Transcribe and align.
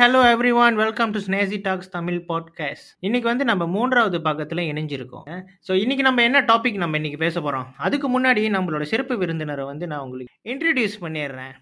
Hello 0.00 0.20
every 0.34 0.50
one 0.54 0.74
welcome 0.74 1.10
to 1.10 1.20
ஸ்னேசி 1.26 1.56
talks 1.62 1.90
Tamil 1.90 2.18
podcast 2.28 2.86
இன்னைக்கு 3.00 3.28
வந்து 3.28 3.44
நம்ம 3.44 3.64
மூன்றாவது 3.66 4.18
பாகத்தில் 4.22 4.62
இணைஞ்சிருக்கோம். 4.70 5.26
ஸோ 5.68 5.72
இன்னைக்கு 5.80 6.04
நம்ம 6.06 6.22
என்ன 6.22 6.38
டாபிக் 6.40 6.78
நம்ம 6.82 6.96
இன்னைக்கு 6.96 7.18
பேச 7.18 7.40
போகிறோம் 7.40 7.66
அதுக்கு 7.76 8.08
முன்னாடி 8.14 8.42
நம்மளோட 8.56 8.82
சிறப்பு 8.82 9.16
விருந்தினரை 9.18 9.64
வந்து 9.64 9.86
நான் 9.86 10.00
உங்களுக்கு 10.00 10.32
இன்ட்ரடியூஸ் 10.52 10.96
பண்ணிடுறேன். 11.04 11.54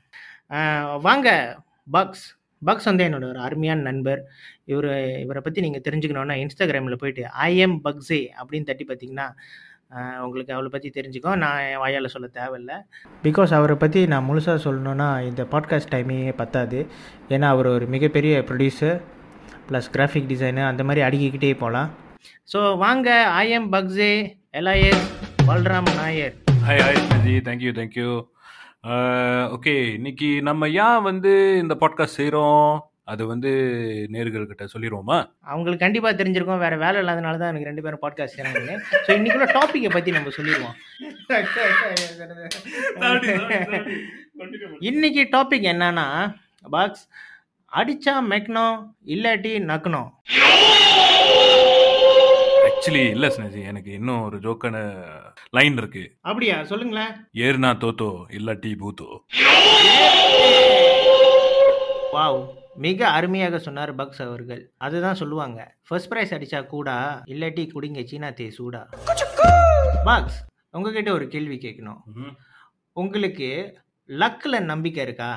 வாங்க 1.00 1.28
பக்ஸ். 1.92 2.24
பக்ஸ் 2.62 2.88
வந்து 2.90 3.06
என்னோட 3.08 3.26
ஒரு 3.28 3.40
அருமையான 3.48 3.80
நண்பர். 3.80 4.22
இவர் 4.64 4.88
இவரை 5.24 5.42
பற்றி 5.44 5.66
நீங்கள் 5.66 5.86
தெரிஞ்சுக்கணுன்னா 5.88 6.36
இன்ஸ்டாகிராமில் 6.44 7.00
போயிட்டு 7.02 7.24
ஐஎம் 7.48 7.76
பக்ஸே 7.88 8.20
அப்படின்னு 8.40 8.70
தட்டி 8.70 8.86
பார்த்தீங்கன்னா 8.88 9.28
உங்களுக்கு 10.24 10.52
அவளை 10.52 10.70
பற்றி 10.72 10.88
தெரிஞ்சுக்கோ. 10.90 11.32
நான் 11.36 11.60
என் 11.60 11.78
வாயால் 11.78 12.08
சொல்ல 12.08 12.26
தேவையில்லை. 12.26 12.76
பிகாஸ் 13.22 13.54
அவரை 13.54 13.76
பற்றி 13.76 14.06
நான் 14.06 14.28
முழுசாக 14.28 14.58
சொல்லணுன்னா 14.64 15.08
இந்த 15.20 15.44
பாட்காஸ்ட் 15.52 15.92
டைமே 15.94 16.18
பத்தாது. 16.32 16.80
ஏன்னா 17.28 17.48
அவர் 17.48 17.66
ஒரு 17.66 17.86
மிகப்பெரிய 17.86 18.44
ப்ரொடியூசர் 18.50 18.98
ப்ளஸ் 19.70 19.88
கிராஃபிக் 19.94 20.28
டிசைனு 20.28 20.62
அந்த 20.64 20.84
மாதிரி 20.84 21.02
அடுக்கிக்கிட்டே 21.06 21.54
போகலாம் 21.58 21.90
ஸோ 22.52 22.60
வாங்க 22.78 23.08
ஐஎம் 23.36 23.68
பக்ஸே 23.72 24.12
Elias 24.52 25.04
Balram 25.46 25.90
Nair 25.96 26.34
hi 26.66 26.80
hi 26.80 27.00
ji 27.26 27.34
thank you 27.48 27.72
thank you 27.78 28.10
okay 29.56 29.74
இன்னைக்கு 29.94 30.28
நம்ம 30.42 30.68
ஏன் 30.68 31.02
வந்து 31.02 31.32
இந்த 31.58 31.74
பாட்காஸ்ட் 31.80 32.18
செய்கிறோம் 32.18 32.70
அது 33.08 33.22
வந்து 33.26 33.50
நேர்கள்கிட்ட 34.14 34.64
சொல்லிடுவோமா 34.72 35.18
அவங்களுக்கு 35.42 35.84
கண்டிப்பாக 35.84 36.14
தெரிஞ்சிருக்கும். 36.20 36.62
வேறு 36.64 36.76
வேலை 36.76 36.98
இல்லாதனால 37.02 37.38
தான் 37.38 37.50
எனக்கு 37.52 37.68
ரெண்டு 37.68 37.82
பேரும் 37.82 38.02
பாட்காஸ்ட் 38.02 38.36
செய்கிறாங்க 38.36 38.74
ஸோ 39.06 39.10
இன்னைக்குள்ள 39.18 39.48
டாப்பிக்கை 39.58 39.90
பற்றி 39.92 40.10
நம்ம 40.10 40.30
சொல்லிடுவோம் 40.30 40.76
இன்னைக்கு 44.80 45.22
டாபிக் 45.36 45.70
என்னன்னா 45.72 46.06
பாக்ஸ் 46.70 47.04
அடிச்சா 47.72 48.14
மெக்னோம் 48.32 48.76
இல்லாட்டி 49.14 49.50
நக்கணும்? 49.70 50.10
ஆக்சுவலி 52.68 53.02
இல்லை 53.14 53.28
ஸ்னேஜி 53.28 53.60
எனக்கு 53.64 53.90
இன்னும் 53.92 54.22
ஒரு 54.22 54.36
ஜோக்கான 54.38 54.76
லைன் 55.50 55.76
இருக்கு. 55.76 56.02
அப்படியா? 56.20 56.56
சொல்லுங்களேன். 56.64 57.12
ஏர்னா 57.46 57.70
தோத்தோ 57.84 58.10
இல்லாட்டி 58.38 58.70
பூத்தோ? 58.82 59.08
வாவ் 62.16 62.40
மிக 62.84 63.00
அருமையாக 63.16 63.58
சொன்னார் 63.66 63.92
பக்ஸ் 64.00 64.20
அவர்கள். 64.26 64.60
அதுதான் 64.86 65.18
சொல்லுவாங்க. 65.20 65.58
ஃபர்ஸ்ட் 65.88 66.10
ப்ரைஸ் 66.12 66.34
அடிச்சா 66.36 66.60
கூடா 66.72 66.96
இல்லாட்டி 67.34 67.64
குடிங்க 67.74 68.02
சீனா 68.10 68.28
தே 68.38 68.46
சூடா. 68.58 68.82
பாக்ஸ் 70.08 70.38
உங்ககிட்ட 70.76 71.12
ஒரு 71.18 71.26
கேள்வி 71.34 71.56
கேட்கணும். 71.64 72.00
உங்களுக்கு 73.02 73.48
லக்கில் 74.08 74.58
நம்பிக்கை 74.72 75.02
இருக்கா? 75.06 75.30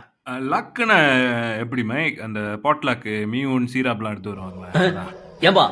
லக்குன 0.54 0.92
எப்படி 1.64 1.84
மைக் 1.92 2.20
அந்த 2.28 2.42
பாட்லாக்கு 2.66 3.14
மியூன் 3.36 3.66
சீராப்லாம் 3.74 4.14
எடுத்து 4.16 4.34
வருவாங்களா? 4.34 5.06
ஏம்பா 5.48 5.66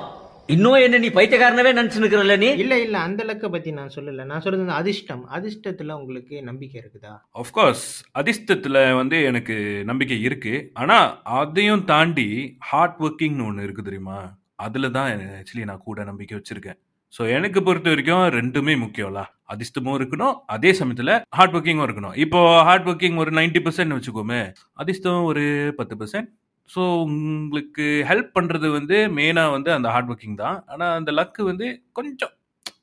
இன்னும் 0.53 0.83
என்ன 0.83 0.99
நீ 1.01 1.09
பைத்தியக்காரனவே 1.15 1.71
நினைச்சு 1.77 2.01
நிக்கிறல்ல 2.03 2.35
நீ? 2.43 2.47
இல்லை 2.63 2.77
இல்லை 2.85 2.99
அந்த 3.07 3.21
லக்கை 3.29 3.49
பற்றி 3.55 3.71
நான் 3.79 3.91
சொல்லலை. 3.95 4.23
நான் 4.29 4.41
சொல்றது 4.43 4.63
வந்து 4.63 4.77
அதிர்ஷ்டம். 4.81 5.21
அதிர்ஷ்டத்தில் 5.37 5.93
உங்களுக்கு 5.97 6.35
நம்பிக்கை 6.47 6.77
இருக்குதா? 6.81 7.11
ஆஃப்கோர்ஸ் 7.41 7.83
அதிர்ஷ்டத்தில் 8.21 8.79
வந்து 8.99 9.17
எனக்கு 9.29 9.55
நம்பிக்கை 9.91 10.17
இருக்கு. 10.27 10.53
ஆனால் 10.81 11.07
அதையும் 11.41 11.85
தாண்டி 11.91 12.27
ஹார்ட் 12.71 12.99
ஒர்க்கிங்னு 13.07 13.47
ஒன்று 13.49 13.67
இருக்கு 13.67 13.87
தெரியுமா? 13.89 14.19
அதில் 14.67 14.93
தான் 14.97 15.09
ஆக்சுவலி 15.39 15.67
நான் 15.71 15.85
கூட 15.87 16.07
நம்பிக்கை 16.11 16.35
வச்சிருக்கேன். 16.39 16.79
ஸோ 17.13 17.21
எனக்கு 17.35 17.59
பொறுத்த 17.67 17.89
வரைக்கும் 17.93 18.25
ரெண்டுமே 18.39 18.73
முக்கியம்ல 18.81 19.21
அதிர்ஷ்டமும் 19.53 19.97
இருக்கணும் 19.99 20.35
அதே 20.55 20.73
சமயத்தில் 20.79 21.15
ஹார்ட் 21.37 21.55
ஒர்க்கிங்கும் 21.57 21.87
இருக்கணும். 21.87 22.17
இப்போ 22.23 22.39
ஹார்ட் 22.67 22.89
ஒர்க்கிங் 22.91 23.17
ஒரு 23.23 23.31
நைன்டி 23.39 23.61
பர்சன்ட் 23.67 23.95
வச்சுக்கோமே 23.97 24.41
அதிர்ஷ்டம் 24.83 25.23
ஒரு 25.31 25.45
பத்து 25.79 25.95
பர்சன்ட் 26.01 26.29
ஸோ 26.73 26.81
உங்களுக்கு 27.03 27.85
ஹெல்ப் 28.09 28.35
பண்ணுறது 28.37 28.67
வந்து 28.77 28.97
மெயினாக 29.17 29.53
வந்து 29.55 29.69
அந்த 29.77 29.87
ஹார்ட் 29.93 30.11
ஒர்க்கிங் 30.13 30.41
தான். 30.43 30.57
ஆனால் 30.73 30.95
அந்த 30.99 31.11
லக்கு 31.19 31.41
வந்து 31.51 31.67
கொஞ்சம் 31.99 32.33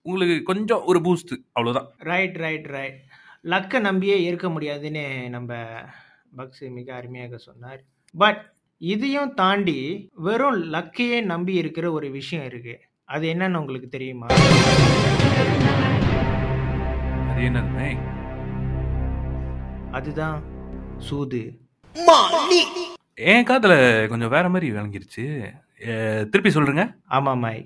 உங்களுக்கு 0.09 0.37
கொஞ்சம் 0.51 0.83
ஒரு 0.91 0.99
பூஸ்ட் 1.07 1.33
அவ்வளோதான் 1.57 1.89
ரைட் 2.11 2.37
ரைட் 2.45 2.67
ரைட் 2.77 2.99
லக்கை 3.53 3.79
நம்பியே 3.89 4.17
இருக்க 4.29 4.47
முடியாதுன்னு 4.55 5.05
நம்ம 5.37 5.61
பக்ஸ் 6.39 6.65
மிக 6.79 6.89
அருமையாக 6.99 7.39
சொன்னார். 7.49 7.81
பட் 8.15 8.43
இதையும் 8.81 9.33
தாண்டி 9.41 9.79
வெறும் 10.27 10.59
லக்கையே 10.75 11.19
நம்பி 11.33 11.55
இருக்கிற 11.63 11.87
ஒரு 11.99 12.09
விஷயம் 12.19 12.47
இருக்கு. 12.51 12.75
அது 13.15 13.25
என்னன்னு 13.35 13.61
உங்களுக்கு 13.63 13.89
தெரியுமா? 13.97 14.29
அது 17.31 17.41
என்னதுமே 17.49 17.91
அதுதான் 19.99 20.39
சூது. 21.09 21.43
என் 23.19 23.47
காதுல 23.49 23.75
கொஞ்சம் 24.09 24.33
வேற 24.35 24.47
மாதிரி 24.49 24.67
விளங்கிருச்சு. 24.73 25.25
திருப்பி 26.33 26.51
சொல்றேங்க 26.51 26.83
ஆமாம் 27.17 27.41
மாய் 27.45 27.63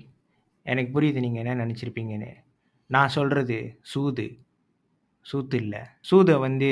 எனக்கு 0.65 0.91
புரியுது 0.95 1.23
நீங்கள் 1.23 1.43
என்ன 1.43 1.55
நினச்சிருப்பீங்கன்னு. 1.63 2.29
நான் 2.95 3.13
சொல்கிறது 3.15 3.57
சூது. 3.91 4.25
சூத்து 5.31 5.57
இல்லை. 5.63 5.81
சூதை 6.09 6.35
வந்து 6.45 6.69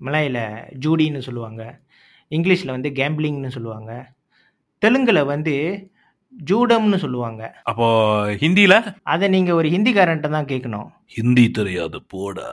மலையில் 0.00 0.40
ஜூடின்னு 0.84 1.26
சொல்லுவாங்க. 1.28 1.62
இங்கிலீஷில் 2.30 2.74
வந்து 2.76 2.92
கேம்பிளிங்னு 3.00 3.52
சொல்லுவாங்க. 3.56 3.92
தெலுங்கில் 4.82 5.30
வந்து 5.32 5.54
ஜூடம்னு 6.50 6.98
சொல்லுவாங்க. 7.04 7.42
அப்போ 7.70 7.86
ஹிந்தில 8.42 8.74
அதை 9.14 9.28
நீங்கள் 9.36 9.58
ஒரு 9.60 9.68
ஹிந்திக்காரன்ட்ட 9.74 10.30
தான் 10.36 10.50
கேட்கணும் 10.52 10.88
ஹிந்தி 11.16 11.46
தெரியாது 11.50 12.00
போடா. 12.14 12.50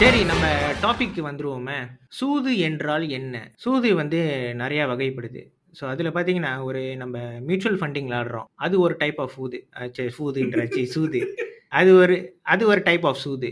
சரி 0.00 0.20
நம்ம 0.24 0.46
டாபிக்கு 0.82 1.20
வந்துருவோமே. 1.26 1.76
சூது 2.08 2.58
என்றால் 2.58 3.08
என்ன? 3.08 3.36
சூது 3.54 3.94
வந்து 3.94 4.18
நிறையா 4.54 4.84
வகைப்படுது. 4.90 5.42
ஸோ 5.80 5.84
அதில் 5.84 6.12
பார்த்தீங்கன்னா 6.12 6.62
ஒரு 6.62 6.96
நம்ம 6.96 7.16
மியூச்சுவல் 7.40 7.78
ஃபண்டிங் 7.80 8.08
விளாடுறோம் 8.08 8.48
அது 8.56 8.80
ஒரு 8.80 8.96
டைப் 8.96 9.20
ஆஃப் 9.20 9.34
சூது. 9.36 9.58
அஹ் 9.74 9.90
சரி 9.92 10.10
சூதுன்றாச்சு 10.18 10.82
சூது. 10.86 11.20
அது 11.68 11.94
ஒரு 11.94 12.16
அது 12.46 12.66
ஒரு 12.66 12.82
டைப் 12.82 13.06
ஆஃப் 13.06 13.22
சூது. 13.24 13.48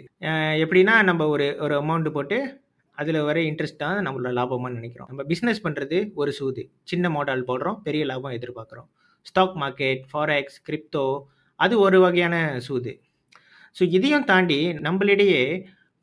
எப்படின்னா 0.62 1.02
நம்ம 1.02 1.26
ஒரு 1.26 1.56
ஒரு 1.60 1.76
அமௌண்ட் 1.80 2.10
போட்டு 2.10 2.38
அதில் 2.98 3.22
வர 3.22 3.40
இன்ட்ரெஸ்ட் 3.42 3.76
தான் 3.76 4.06
நம்மளோட 4.06 4.32
லாபமாக 4.32 4.72
நினைக்கிறோம். 4.72 5.08
நம்ம 5.08 5.22
பிஸ்னஸ் 5.28 5.64
பண்ணுறது 5.64 5.98
ஒரு 6.14 6.32
சூது. 6.32 6.62
சின்ன 6.82 7.10
மாடல் 7.10 7.44
போடுறோம் 7.44 7.78
பெரிய 7.82 8.04
லாபம் 8.04 8.32
எதிர்பார்க்குறோம். 8.32 8.88
ஸ்டாக் 9.26 9.56
மார்க்கெட் 9.56 10.02
ஃபாரெக்ஸ் 10.12 10.58
கிரிப்டோ 10.68 11.06
அது 11.60 11.78
ஒரு 11.78 12.00
வகையான 12.00 12.36
சூது. 12.58 12.92
ஸோ 13.76 13.82
இதையும் 13.90 14.24
தாண்டி 14.24 14.58
நம்மளிடையே 14.82 15.42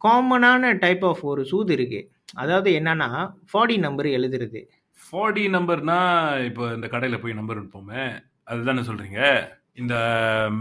காமனான 0.03 0.73
டைப் 0.84 1.03
ஆஃப் 1.09 1.23
ஒரு 1.31 1.41
சூது 1.51 1.72
இருக்குது 1.78 2.07
அதாவது 2.41 2.69
என்னன்னா 2.79 3.09
ஃபார்ட்டி 3.51 3.78
நம்பர் 3.85 4.07
எழுதுறது. 4.17 4.62
ஃபார்ட்டி 5.00 5.44
நம்பர்னா 5.56 5.97
இப்போ 6.50 6.63
இந்த 6.78 6.88
கடையில 6.94 7.17
போய் 7.22 7.39
நம்பர் 7.39 7.59
இருப்போமே 7.62 8.03
அதுதானே 8.51 8.84
சொல்றீங்க? 8.89 9.19
இந்த 9.81 9.95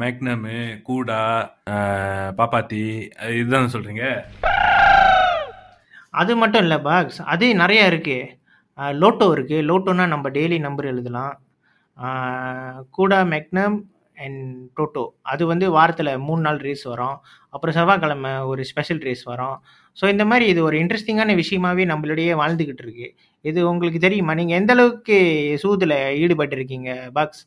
மேக்னமு 0.01 0.57
கூடா 0.89 1.23
பாப்பாத்தி 2.39 2.83
இதுதானே 3.39 3.69
சொல்றீங்க? 3.75 4.05
அது 6.21 6.33
மட்டும் 6.43 6.65
இல்லை 6.67 6.79
பாக்ஸ். 6.89 7.21
அது 7.33 7.47
நிறையா 7.63 7.85
இருக்குது 7.93 8.29
லோட்டோ 9.03 9.27
இருக்குது 9.37 9.67
லோட்டோனா 9.71 10.05
நம்ம 10.15 10.31
டெய்லி 10.37 10.59
நம்பர் 10.67 10.91
எழுதலாம். 10.93 11.35
கூடா 12.97 13.21
மெக்னம் 13.33 13.77
அண்ட் 14.25 14.41
டோட்டோ 14.79 15.05
அது 15.33 15.43
வந்து 15.53 15.67
வாரத்தில் 15.77 16.11
மூணு 16.27 16.43
நாள் 16.47 16.61
ரேஸ் 16.67 16.85
வரும். 16.93 17.17
அப்புறம் 17.55 17.77
செவ்வாய்க்கிழமை 17.79 18.33
ஒரு 18.51 18.63
ஸ்பெஷல் 18.71 19.03
ரேஸ் 19.09 19.25
வரும். 19.33 19.57
ஸோ 20.01 20.05
இந்த 20.15 20.25
மாதிரி 20.31 20.47
இது 20.53 20.61
ஒரு 20.69 20.77
இன்ட்ரெஸ்டிங்கான 20.83 21.37
விஷயமாவே 21.43 21.87
நம்மளிடையே 21.93 22.35
வாழ்ந்துக்கிட்டு 22.43 22.85
இருக்கு. 22.87 23.09
இது 23.51 23.61
உங்களுக்கு 23.73 24.01
தெரியுமா? 24.07 24.35
நீங்கள் 24.41 24.59
எந்த 24.61 24.73
அளவுக்கு 24.77 25.19
சூதில் 25.65 25.97
ஈடுபட்டிருக்கீங்க 26.23 26.91
பாக்ஸ் 27.19 27.43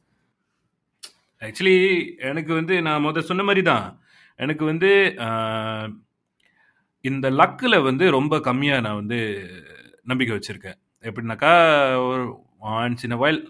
ஆக்சுவலி 1.41 1.77
எனக்கு 2.29 2.51
வந்து 2.59 2.73
நான் 2.87 3.03
முத 3.05 3.21
சொன்ன 3.29 3.43
மாதிரி 3.49 3.63
தான். 3.71 3.85
எனக்கு 4.39 4.63
வந்து 4.71 4.91
இந்த 7.09 7.27
லக்கில் 7.39 7.85
வந்து 7.87 8.05
ரொம்ப 8.17 8.35
கம்மியாக 8.45 8.83
நான் 8.85 8.99
வந்து 9.01 9.19
நம்பிக்கை 10.11 10.33
வச்சுருக்கேன். 10.35 10.77
எப்படின்னாக்கா 11.09 11.51
ஒரு 12.09 12.23
ஒன்ஸ் 12.73 13.03
இன் 13.07 13.17
வயல் 13.21 13.41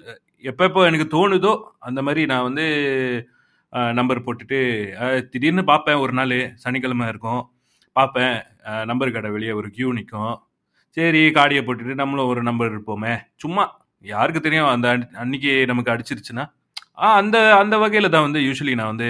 எப்பப்போ 0.51 0.80
எனக்கு 0.90 1.06
தோணுதோ 1.16 1.54
அந்த 1.88 2.00
மாதிரி 2.07 2.22
நான் 2.31 2.48
வந்து 2.48 2.66
நம்பர் 4.00 4.25
போட்டுட்டு 4.25 4.60
திடீர்னு 5.31 5.63
பார்ப்பேன் 5.72 6.01
ஒரு 6.06 6.13
நாள் 6.19 6.36
சனிக்கிழமை 6.63 7.06
இருக்கும். 7.12 7.44
பார்ப்பேன் 7.95 8.36
நம்பர் 8.90 9.13
கடை 9.16 9.30
வெளியே 9.36 9.54
ஒரு 9.60 9.68
கியூ 9.78 9.90
நிற்கும் 9.98 10.36
சரி 10.98 11.22
காடியை 11.38 11.62
போட்டுட்டு 11.68 12.01
நம்மளும் 12.01 12.30
ஒரு 12.31 12.42
நம்பர் 12.50 12.72
இருப்போமே. 12.74 13.13
சும்மா 13.44 13.63
யாருக்கு 14.13 14.42
தெரியும் 14.48 14.72
அந்த 14.74 14.88
அன்னைக்கு 15.24 15.51
நமக்கு 15.72 15.94
அடிச்சிருச்சுன்னா 15.94 16.46
ஆ 17.04 17.07
அந்த 17.19 17.38
அந்த 17.62 17.75
வகையில் 17.84 18.13
தான் 18.16 18.25
வந்து 18.28 18.39
யூஸ்வலி 18.48 18.74
நான் 18.80 18.92
வந்து 18.94 19.07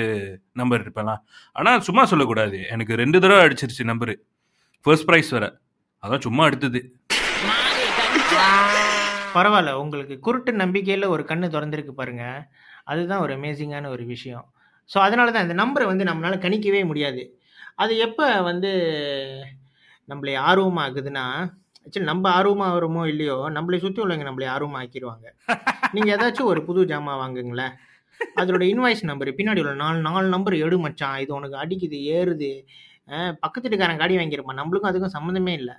நம்பர் 0.62 0.84
இருப்பேன்லாம் 0.86 1.22
ஆனால் 1.56 1.84
சும்மா 1.88 2.04
சொல்லக்கூடாது. 2.12 2.58
எனக்கு 2.74 2.94
ரெண்டு 3.02 3.18
தடவை 3.24 3.42
அடிச்சிருச்சு 3.46 3.90
நம்பரு 3.92 4.14
ஃபர்ஸ்ட் 4.86 5.08
ப்ரைஸ் 5.10 5.32
வர 5.38 5.46
அதான் 6.04 6.24
சும்மா 6.28 6.44
எடுத்தது 6.50 6.80
பரவாயில்ல. 9.38 9.72
உங்களுக்கு 9.84 10.16
குருட்டு 10.26 10.52
நம்பிக்கையில் 10.64 11.12
ஒரு 11.16 11.24
கண்ணு 11.32 11.48
திறந்திருக்கு 11.56 11.94
பாருங்க. 12.00 12.24
அதுதான் 12.92 13.24
ஒரு 13.26 13.34
அமேசிங்கான 13.38 13.90
ஒரு 13.96 14.04
விஷயம். 14.14 14.46
ஸோ 14.90 14.98
அதனால 15.08 15.32
தான் 15.34 15.46
இந்த 15.48 15.58
நம்பரை 15.64 15.86
வந்து 15.92 16.08
நம்மளால் 16.10 16.44
கணிக்கவே 16.46 16.82
முடியாது. 16.92 17.22
அது 17.84 17.94
எப்போ 18.08 18.26
வந்து 18.50 18.72
நம்மளை 20.12 20.34
ஆர்வமாகுதுன்னா 20.50 21.26
ஆக்சுவலி 21.86 22.10
நம்ம 22.10 22.26
ஆர்வமாக 22.38 22.76
வருமோ 22.76 23.02
இல்லையோ 23.12 23.38
நம்மளை 23.56 23.78
சுற்றி 23.84 24.00
உள்ளவங்க 24.04 24.26
நம்மளை 24.28 24.48
ஆர்வமாக 24.56 24.82
ஆக்கிடுவாங்க 24.84 25.28
நீங்கள் 25.96 26.14
ஏதாச்சும் 26.16 26.50
ஒரு 26.52 26.62
புது 26.68 26.82
ஜாமான் 26.92 27.20
வாங்குங்களேன். 27.22 27.74
அதோட 28.42 28.64
இன்வாய்ஸ் 28.74 29.04
நம்பர் 29.10 29.30
பின்னாடி 29.40 29.62
உள்ள 29.64 29.74
நாலு 29.84 30.00
நாலு 30.08 30.28
நம்பர் 30.36 30.56
எடு 30.66 30.78
மச்சான். 30.86 31.18
இது 31.24 31.32
உனக்கு 31.40 31.58
அடிக்குது 31.64 31.98
ஏறுது. 32.18 32.52
பக்கத்து 33.44 33.66
வீட்டுக்காரன் 33.66 34.02
காடி 34.02 34.16
வாங்கியிருப்பான். 34.20 34.60
நம்மளுக்கும் 34.62 34.92
அதுக்கும் 34.92 35.16
சம்மந்தமே 35.18 35.54
இல்லை. 35.62 35.76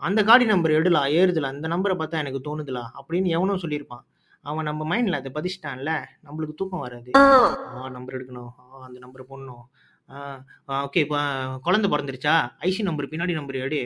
அந்த 0.00 0.22
காடி 0.22 0.44
நம்பர் 0.44 0.70
எடுலா 0.70 1.02
ஏறுதுல 1.12 1.46
அந்த 1.46 1.68
நம்பரை 1.68 1.94
பார்த்தா 1.98 2.22
எனக்கு 2.24 2.40
தோணுதுலா 2.44 2.84
அப்படின்னு 3.00 3.26
எவனும் 3.26 3.62
சொல்லியிருப்பான். 3.62 4.04
அவன் 4.44 4.64
நம்ம 4.64 4.82
மைண்டில் 4.90 5.12
அதை 5.12 5.30
பதிச்சிட்டான்ல 5.34 5.90
நம்மளுக்கு 6.24 6.54
தூக்கம் 6.56 6.80
வராது. 6.80 7.10
ஆ. 7.16 7.88
நம்பர் 7.88 8.16
எடுக்கணும். 8.16 8.50
ஆ 8.58 8.84
அந்த 8.84 8.98
நம்பரை 8.98 9.24
போடணும். 9.30 9.64
ஆ 10.08 10.44
ஓகே 10.84 10.96
இப்போ 10.96 11.18
குழந்தை 11.62 11.90
பிறந்துருச்சா? 11.90 12.34
ஐசி 12.60 12.82
நம்பர் 12.82 13.06
பின்னாடி 13.06 13.32
நம்பர் 13.32 13.56
எடு. 13.56 13.80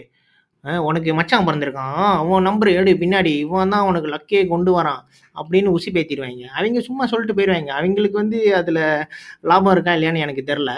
ஆ, 0.65 0.83
உனக்கு 0.83 1.15
மச்சான் 1.15 1.47
பிறந்திருக்கான். 1.47 1.97
அவன் 2.13 2.43
நம்பர் 2.43 2.69
எடு 2.71 2.93
பின்னாடி. 2.93 3.33
இவன் 3.39 3.69
தான் 3.69 3.87
உனக்கு 3.87 4.09
லக்கே 4.09 4.49
கொண்டு 4.49 4.81
வரான் 4.81 5.03
அப்படின்னு 5.37 5.67
உசி 5.69 5.91
பேத்திடுவாங்க. 5.93 6.45
அவங்க 6.55 6.81
சும்மா 6.81 7.07
சொல்லிட்டு 7.07 7.35
போயிடுவாங்க 7.35 7.69
அவங்களுக்கு 7.71 8.17
வந்து 8.19 8.55
அதில் 8.55 8.81
லாபம் 9.41 9.73
இருக்கா 9.73 9.95
இல்லையான்னு 9.95 10.19
எனக்கு 10.19 10.45
தெரில 10.47 10.73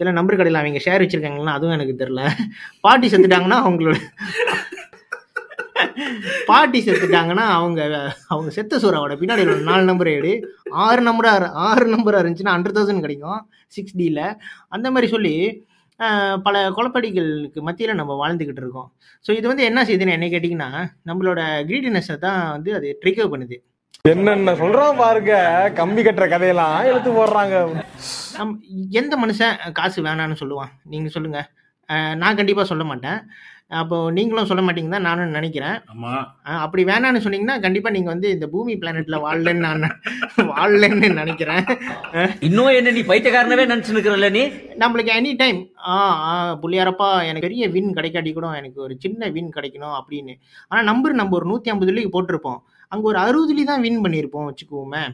சில 0.00 0.10
நம்பர் 0.10 0.36
கடையில் 0.36 0.60
அவங்க 0.60 0.80
ஷேர் 0.84 1.02
வச்சுருக்காங்களா 1.02 1.52
அதுவும் 1.52 1.74
எனக்கு 1.74 1.94
தெரில 1.98 2.20
பாட்டி 2.80 3.06
செத்துட்டாங்கன்னா 3.08 3.58
அவங்களோட 3.62 3.96
பாட்டி 6.50 6.78
செத்துட்டாங்கன்னா 6.86 7.46
அவங்க 7.58 7.80
அவங்க 8.32 8.50
செத்த 8.58 8.80
சூறாவோட 8.84 9.14
பின்னாடி 9.22 9.44
நாலு 9.70 9.84
நம்பர் 9.90 10.10
எடு. 10.18 10.32
ஆறு 10.86 11.02
நம்பராக 11.08 11.50
ஆறு 11.68 11.86
நம்பராக 11.94 12.22
இருந்துச்சுன்னா 12.24 12.56
ஹண்ட்ரட் 12.56 12.78
தௌசண்ட் 12.78 13.04
கிடைக்கும். 13.06 13.40
சிக்ஸ் 13.76 13.98
டியில் 14.00 14.24
அந்த 14.76 14.86
மாதிரி 14.94 15.08
சொல்லி 15.14 15.34
பல 16.46 16.56
குழப்படிகளுக்கு 16.76 17.60
மத்தியில் 17.68 17.98
நம்ம 18.00 18.12
வாழ்ந்துக்கிட்டு 18.20 18.62
இருக்கோம். 18.62 18.88
ஸோ 19.24 19.30
இது 19.38 19.46
வந்து 19.50 19.64
என்ன 19.70 19.80
செய்யுதுன்னு 19.86 20.16
என்ன 20.16 20.26
கேட்டிங்கன்னா 20.34 20.70
நம்மளோட 21.08 21.40
கிரீடினஸை 21.70 22.16
தான் 22.26 22.38
வந்து 22.56 22.70
அது 22.78 22.88
ட்ரிகர் 23.02 23.32
பண்ணுது. 23.32 23.56
என்னென்ன 24.12 24.52
சொல்றான் 24.60 24.98
பாருங்க. 25.00 25.32
கம்பி 25.80 26.02
கட்டுற 26.02 26.26
கதையெல்லாம் 26.32 26.76
எழுத்து 26.90 27.10
போடுறாங்க. 27.16 27.54
எந்த 29.00 29.14
மனுஷன் 29.22 29.56
காசு 29.78 29.98
வேணான்னு 30.06 30.40
சொல்லுவான்? 30.42 30.70
நீங்கள் 30.92 31.14
சொல்லுங்கள் 31.16 31.48
நான் 32.22 32.38
கண்டிப்பாக 32.38 32.70
சொல்ல 32.70 32.84
மாட்டேன். 32.90 33.18
அப்போ 33.70 33.96
நீங்களும் 34.16 34.46
சொல்ல 34.50 34.62
மாட்டீங்க 34.66 34.90
தான் 34.94 35.06
நானும் 35.06 35.34
நினைக்கிறேன். 35.38 35.74
ஆமா. 35.92 36.12
அப்படி 36.64 36.82
வேணான்னு 36.90 37.22
சொன்னீங்கன்னா 37.24 37.56
கண்டிப்பாக 37.64 37.94
நீங்கள் 37.96 38.12
வந்து 38.14 38.28
இந்த 38.34 38.46
பூமி 38.54 38.74
பிளானெட்டில் 38.82 39.22
வாழலன்னு 39.24 39.64
நான் 39.66 39.84
வாழலன்னு 40.52 41.08
நினைக்கிறேன். 41.20 41.64
இன்னும் 42.48 42.76
என்ன 42.78 42.92
நீ 42.98 43.02
பைத்தியக்காரனவே 43.10 43.66
நினைச்சு 43.72 43.96
நிக்கிறல்ல 43.96 44.30
நீ? 44.38 44.44
நம்மளுக்கு 44.82 45.12
எனி 45.18 45.32
டைம் 45.42 45.60
ஆ 45.92 45.98
ஆ 46.28 46.32
புள்ளியாரப்பா 46.62 47.10
எனக்கு 47.30 47.48
பெரிய 47.48 47.68
வின் 47.76 47.94
கிடைக்காட்டி 47.98 48.32
கூட 48.32 48.54
எனக்கு 48.62 48.80
ஒரு 48.86 48.96
சின்ன 49.04 49.30
வின் 49.36 49.54
கிடைக்கணும் 49.58 49.96
அப்படின்னு. 50.00 50.34
ஆனால் 50.70 50.88
நம்பர் 50.90 51.20
நம்ம 51.20 51.36
ஒரு 51.40 51.48
நூற்றி 51.52 51.72
ஐம்பது 51.74 51.94
லீக் 51.98 52.14
போட்டிருப்போம். 52.16 52.60
அங்கே 52.92 53.06
ஒரு 53.12 53.20
அறுபதுலி 53.26 53.64
தான் 53.72 53.84
வின் 53.86 54.02
பண்ணியிருப்போம் 54.06 54.48
வச்சுக்குவோமே 54.50 55.04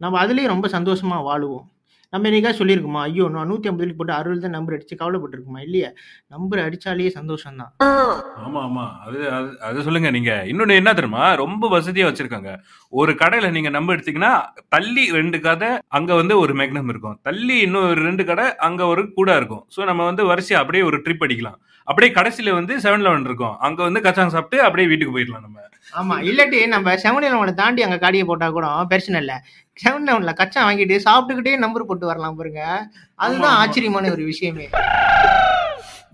நம்ம 0.00 0.16
அதுலேயும் 0.24 0.54
ரொம்ப 0.54 0.66
சந்தோஷமாக 0.76 1.26
வாழுவோம். 1.28 1.66
நம்ம 2.12 2.28
என்னைக்கா 2.28 2.50
சொல்லியிருக்குமா? 2.58 3.00
ஐயோ 3.06 3.24
நான் 3.28 3.48
நூற்றி 3.50 3.68
ஐம்பது 3.68 3.96
போட்டு 3.96 4.12
அறுபது 4.12 4.40
தான் 4.40 4.54
நம்பர் 4.56 4.74
அடித்து 4.76 4.94
கவலைப்பட்டிருக்குமா? 4.96 5.60
இல்லையா. 5.66 5.88
நம்பர் 6.28 6.62
அடித்தாலே 6.62 7.08
சந்தோஷம்தான். 7.16 7.72
ஆமா 8.44 8.60
ஆமா. 8.66 8.84
அது 9.06 9.18
அது 9.30 9.50
அது 9.68 9.84
சொல்லுங்க 9.86 10.10
நீங்க. 10.10 10.32
இன்னொன்னு 10.52 10.78
என்ன 10.80 10.92
தெரியுமா? 10.94 11.24
ரொம்ப 11.34 11.68
வசதியா 11.76 12.06
வச்சிருக்காங்க. 12.08 12.52
ஒரு 12.92 13.14
கடையில 13.14 13.50
நீங்க 13.50 13.70
நம்ப 13.70 13.96
எடுத்தீங்கன்னா 13.96 14.32
தள்ளி 14.68 15.04
ரெண்டு 15.10 15.40
கடை 15.40 15.70
அங்க 15.98 16.10
வந்து 16.14 16.36
ஒரு 16.44 16.54
மேக்னம் 16.60 16.90
இருக்கும். 16.94 17.18
தள்ளி 17.22 17.56
இன்னும் 17.66 17.88
ஒரு 17.90 18.02
ரெண்டு 18.08 18.24
கடை 18.24 18.46
அங்க 18.68 18.82
ஒரு 18.86 19.04
கூட 19.18 19.30
இருக்கும். 19.36 19.64
ஸோ 19.76 19.82
நம்ம 19.84 20.04
வந்து 20.04 20.24
வரிசையா 20.32 20.60
அப்படியே 20.62 20.84
ஒரு 20.90 20.98
ட்ரிப் 21.06 21.24
அடிக்கலாம். 21.26 21.58
அப்படியே 21.88 22.12
கடைசியில 22.14 22.52
வந்து 22.54 22.74
செவன் 22.84 23.04
லெவன் 23.06 23.28
இருக்கும். 23.28 23.56
அங்க 23.66 23.80
வந்து 23.82 24.00
கச்சாங்க 24.06 24.34
சாப்பிட்டு 24.34 24.58
அப்படியே 24.64 24.88
வீட்டுக்கு 24.90 25.16
போயிடலாம் 25.16 25.46
நம்ம. 25.46 25.58
ஆமாம் 26.00 26.22
இல்லாட்டி 26.28 26.58
நம்ம 26.74 26.94
செவன் 27.02 27.24
லெவனை 27.24 27.52
தாண்டி 27.60 27.84
அங்கே 27.84 27.98
காடியை 28.04 28.24
போட்டால் 28.30 28.54
கூட 28.56 28.66
பிரச்சனை 28.90 29.18
இல்லை. 29.22 29.36
செவன் 29.82 30.06
லெவனில் 30.08 30.38
கச்சா 30.40 30.60
வாங்கிட்டு 30.66 30.96
சாப்பிட்டுக்கிட்டே 31.06 31.56
நம்பர் 31.64 31.88
போட்டு 31.88 32.10
வரலாம் 32.10 32.38
பாருங்க. 32.38 32.62
அதுதான் 33.24 33.54
ஆமா. 33.54 33.60
ஆச்சரியமான 33.62 34.10
ஒரு 34.16 34.24
விஷயமே. 34.32 34.66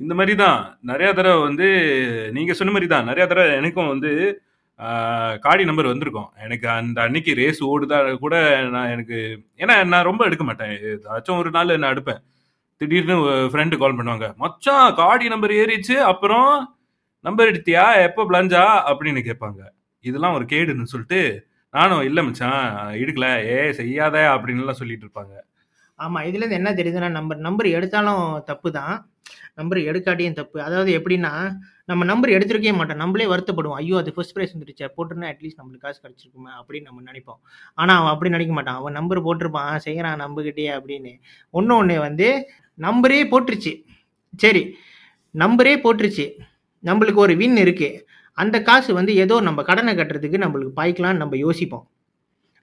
இந்த 0.02 0.12
மாதிரி 0.18 0.34
தான் 0.44 0.58
நிறைய 0.90 1.08
தடவை 1.18 1.40
வந்து 1.48 1.66
நீங்க 2.36 2.52
சொன்ன 2.58 2.72
மாதிரி 2.74 2.88
தான் 2.92 3.08
நிறைய 3.10 3.24
தடவை 3.32 3.50
எனக்கும் 3.60 3.92
வந்து 3.94 4.10
காடி 5.44 5.64
நம்பர் 5.68 5.90
வந்திருக்கும். 5.90 6.30
எனக்கு 6.44 6.66
அந்த 6.78 6.98
அன்னைக்கு 7.06 7.32
ரேஸ் 7.40 7.60
ஓடுதா 7.72 7.98
கூட 8.24 8.36
நான் 8.76 8.92
எனக்கு 8.94 9.18
ஏன்னா 9.62 9.74
நான் 9.92 10.08
ரொம்ப 10.10 10.22
எடுக்க 10.28 10.44
மாட்டேன். 10.48 10.72
ஏதாச்சும் 10.92 11.40
ஒரு 11.42 11.50
நாள் 11.56 11.80
நான் 11.82 11.94
எடுப்பேன். 11.94 12.22
திடீர்னு 12.80 13.16
ஃப்ரெண்டு 13.52 13.76
கால் 13.82 13.98
பண்ணுவாங்க. 13.98 14.28
மச்சான் 14.42 14.96
காடி 15.00 15.28
நம்பர் 15.34 15.58
ஏறிச்சு. 15.60 15.96
அப்புறம் 16.12 16.50
நம்பர் 17.24 17.50
எடுத்தியா 17.52 17.84
எப்போ 18.06 18.22
பிளஞ்சா? 18.30 18.62
அப்படின்னு 18.90 19.20
கேட்பாங்க. 19.28 19.60
இதெல்லாம் 20.04 20.36
ஒரு 20.38 20.44
கேடுன்னு 20.52 20.92
சொல்லிட்டு 20.92 21.20
நானும் 21.74 22.04
இல்லை 22.08 22.22
மச்சான் 22.24 22.64
எடுக்கல 23.02 23.28
ஏ 23.52 23.56
செய்யாத 23.78 24.16
அப்படின்லாம் 24.34 24.80
சொல்லிட்டு 24.80 25.04
இருப்பாங்க. 25.06 25.34
ஆமாம் 25.98 26.26
இதுலேருந்து 26.28 26.58
என்ன 26.60 26.70
தெரியுதுன்னா 26.78 27.08
நம்பர் 27.16 27.40
நம்பர் 27.46 27.68
எடுத்தாலும் 27.78 28.22
தப்பு 28.50 28.68
தான் 28.78 28.94
நம்பர் 29.58 29.80
எடுக்காட்டியும் 29.90 30.38
தப்பு. 30.38 30.58
அதாவது 30.66 30.90
எப்படின்னா 30.98 31.32
நம்ம 31.90 32.04
நம்பர் 32.10 32.34
எடுத்துருக்கவே 32.36 32.74
மாட்டோம். 32.78 33.00
நம்மளே 33.02 33.26
வருத்தப்படுவோம். 33.32 33.78
ஐயோ 33.82 33.96
அது 34.02 34.14
ஃபர்ஸ்ட் 34.14 34.34
ப்ரைஸ் 34.36 34.54
வந்துருச்சு. 34.54 34.86
போட்டிருந்தா 34.96 35.30
அட்லீஸ்ட் 35.32 35.60
நம்மளுக்கு 35.60 35.86
காசு 35.86 35.98
கிடச்சிருக்குமே 36.04 36.52
அப்படின்னு 36.60 36.88
நம்ம 36.90 37.02
நினைப்போம். 37.10 37.40
ஆனால் 37.78 37.98
அவன் 38.00 38.12
அப்படி 38.14 38.30
நினைக்க 38.30 38.54
மாட்டான். 38.58 38.78
அவன் 38.80 38.96
நம்பர் 38.98 39.26
போட்டிருப்பான். 39.26 39.76
செய்கிறான் 39.86 40.22
நம்பகிட்டே 40.24 40.66
அப்படின்னு. 40.78 41.12
ஒன்று 41.54 41.74
ஒன்று 41.76 41.96
வந்து 42.08 42.28
நம்பரே 42.78 43.20
போட்டுருச்சு. 43.32 43.74
சரி 44.44 44.64
நம்பரே 45.34 45.76
போட்டுருச்சு. 45.84 46.26
நம்மளுக்கு 46.88 47.20
ஒரு 47.26 47.34
வின் 47.36 47.58
இருக்குது 47.64 48.00
அந்த 48.38 48.56
காசு 48.62 48.90
வந்து 48.94 49.12
ஏதோ 49.24 49.34
நம்ம 49.40 49.62
கடனை 49.62 49.92
கட்டுறதுக்கு 49.94 50.38
நம்மளுக்கு 50.44 50.72
பாய்க்கலாம்னு 50.80 51.22
நம்ம 51.22 51.36
யோசிப்போம். 51.36 51.84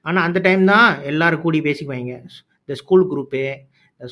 ஆனால் 0.05 0.25
அந்த 0.27 0.39
டைம் 0.39 0.63
தான் 0.65 0.87
எல்லோரும் 1.11 1.43
கூடி 1.45 1.59
பேசிக்குவாங்க. 1.59 2.13
இந்த 2.61 2.73
ஸ்கூல் 2.81 3.05
குரூப்பு 3.11 3.43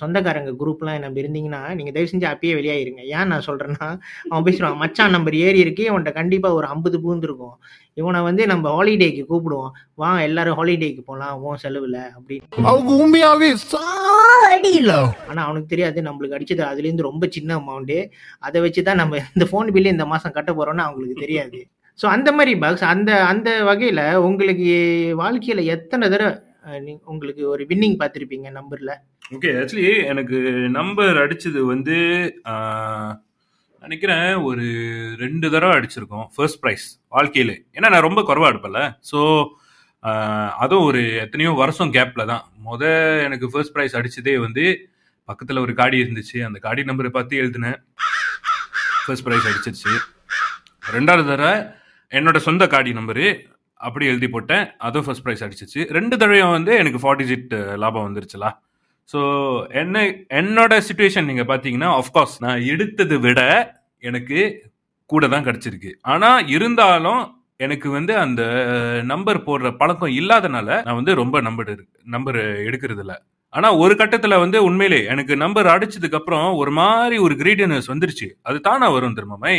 சொந்தக்காரங்க 0.01 0.51
குரூப்லாம் 0.61 1.03
நம்ம 1.03 1.19
இருந்தீங்கன்னா 1.21 1.61
நீங்கள் 1.77 1.95
தயவு 1.95 2.11
செஞ்சு 2.11 2.27
அப்பயே 2.31 2.53
வெளியாயிருங்க. 2.59 3.03
ஏன் 3.17 3.29
நான் 3.31 3.45
சொல்கிறேன்னா 3.47 3.87
அவன் 4.29 4.45
பேசுவான் 4.47 4.79
மச்சான் 4.83 5.15
நம்பர் 5.15 5.37
ஏறி 5.45 5.59
இருக்கு 5.65 5.83
இவன்கிட்ட 5.89 6.13
கண்டிப்பாக 6.19 6.57
ஒரு 6.59 6.67
ஐம்பது 6.73 6.99
பூந்துருக்கும் 7.05 7.55
இவனை 8.01 8.19
வந்து 8.27 8.43
நம்ம 8.51 8.65
ஹாலிடேக்கு 8.75 9.23
கூப்பிடுவோம். 9.31 9.71
வா 10.01 10.09
எல்லாரும் 10.27 10.57
ஹாலிடேக்கு 10.59 11.01
போகலாம் 11.09 11.41
உன் 11.47 11.61
செலவில் 11.63 12.01
அப்படின்னு. 12.17 12.45
அவங்க 12.71 12.91
உண்மையாவே 13.03 13.49
ஆனால் 15.29 15.45
அவனுக்கு 15.47 15.73
தெரியாது 15.73 16.07
நம்மளுக்கு 16.07 16.37
அடிச்சது 16.37 16.63
அதுலேருந்து 16.69 17.09
ரொம்ப 17.09 17.27
சின்ன 17.37 17.57
அமௌண்ட்டு 17.61 17.99
அதை 18.47 18.61
வச்சு 18.65 18.83
தான் 18.89 19.01
நம்ம 19.01 19.19
இந்த 19.35 19.47
ஃபோன் 19.51 19.73
பில்லு 19.75 19.95
இந்த 19.95 20.07
மாதம் 20.13 20.35
கட்ட 20.37 20.51
போகிறோன்னு 20.53 20.85
அவங்களுக்கு 20.87 21.23
தெரியாது. 21.25 21.59
ஸோ 21.99 22.05
அந்த 22.15 22.29
மாதிரி 22.37 22.51
பக்ஸ் 22.63 22.85
அந்த 22.93 23.11
அந்த 23.31 23.49
வகையில் 23.69 24.03
உங்களுக்கு 24.27 24.69
வாழ்க்கையில் 25.21 25.69
எத்தனை 25.75 26.05
தடவை 26.13 26.31
உங்களுக்கு 27.13 27.43
ஒரு 27.53 27.63
வின்னிங் 27.69 27.97
பார்த்துருப்பீங்க 28.01 28.47
நம்பரில்? 28.57 28.93
ஓகே 29.35 29.49
ஆக்சுவலி 29.61 29.89
எனக்கு 30.11 30.37
நம்பர் 30.77 31.17
அடிச்சது 31.23 31.59
வந்து 31.71 31.95
நினைக்கிறேன் 33.83 34.29
ஒரு 34.47 34.65
ரெண்டு 35.23 35.47
தடவை 35.53 35.73
அடிச்சிருக்கோம். 35.79 36.23
ஃபர்ஸ்ட் 36.35 36.59
ப்ரைஸ் 36.61 36.85
வாழ்க்கையிலே. 37.15 37.55
ஏன்னா 37.75 37.89
நான் 37.93 38.05
ரொம்ப 38.07 38.21
குறைவா 38.29 38.47
எடுப்பல 38.51 38.79
ஸோ 39.09 39.19
அதுவும் 40.63 40.85
ஒரு 40.89 41.01
எத்தனையோ 41.25 41.51
வருஷம் 41.61 41.91
கேப்ல 41.97 42.23
தான். 42.31 42.43
மொதல் 42.69 43.21
எனக்கு 43.27 43.49
ஃபர்ஸ்ட் 43.51 43.73
ப்ரைஸ் 43.75 43.97
அடிச்சதே 43.99 44.33
வந்து 44.45 44.63
பக்கத்தில் 45.29 45.63
ஒரு 45.65 45.75
காடி 45.81 45.97
இருந்துச்சு. 46.03 46.37
அந்த 46.47 46.59
காடி 46.65 46.83
நம்பரை 46.89 47.11
பார்த்து 47.17 47.41
எழுதினேன். 47.43 47.77
ஃபர்ஸ்ட் 49.03 49.25
ப்ரைஸ் 49.27 49.49
அடிச்சிருச்சு. 49.51 49.93
ரெண்டாவது 50.95 51.27
தடவை 51.31 51.53
என்னோட 52.11 52.37
சொந்த 52.47 52.67
காடி 52.73 52.93
நம்பரு 52.99 53.27
அப்படி 53.87 54.07
எழுதி 54.13 54.29
போட்டேன். 54.37 54.65
அதுவும் 54.87 55.05
ஃபர்ஸ்ட் 55.07 55.25
ப்ரைஸ் 55.27 55.45
அடிச்சிச்சு 55.47 55.83
ரெண்டு 55.99 56.15
தடவையும் 56.23 56.55
வந்து 56.57 56.73
எனக்கு 56.81 57.01
ஃபார்ட்டி 57.03 57.27
ஜிட் 57.33 57.53
லாபம் 57.83 58.07
வந்துருச்சுலா. 58.07 58.51
ஸோ 59.13 59.19
என்ன 59.81 60.01
என்னோட 60.39 60.73
சுச்சுவேஷன் 60.87 61.29
நீங்கள் 61.29 61.49
பார்த்தீங்கன்னா 61.51 61.89
ஆஃப்கோர்ஸ் 62.01 62.35
நான் 62.45 62.65
எடுத்ததை 62.73 63.17
விட 63.25 63.41
எனக்கு 64.03 64.39
கூட 65.09 65.27
தான் 65.27 65.45
கிடச்சிருக்கு. 65.47 65.91
ஆனால் 66.13 66.47
இருந்தாலும் 66.55 67.21
எனக்கு 67.65 67.87
வந்து 67.89 68.13
அந்த 68.25 68.41
நம்பர் 69.13 69.39
போடுற 69.47 69.69
பழக்கம் 69.77 70.13
இல்லாதனால 70.19 70.67
நான் 70.85 70.99
வந்து 70.99 71.13
ரொம்ப 71.21 71.37
நம்பர் 71.47 71.71
நம்பர் 72.15 72.39
எடுக்கிறதில்ல. 72.67 73.15
ஆனா 73.53 73.75
ஒரு 73.75 73.93
கட்டத்துல 73.95 74.37
வந்து 74.39 74.63
உண்மையிலே 74.63 75.05
எனக்கு 75.05 75.33
நம்பர் 75.37 75.65
அடிச்சதுக்கு 75.65 76.17
அப்புறம் 76.19 76.55
ஒரு 76.55 76.71
மாதிரி 76.71 77.17
ஒரு 77.17 77.35
கிரீடியனஸ் 77.35 77.87
வந்துருச்சு. 77.87 78.27
அது 78.41 78.57
தானா 78.59 78.89
வரும் 78.89 79.15
திரும்பமை 79.17 79.53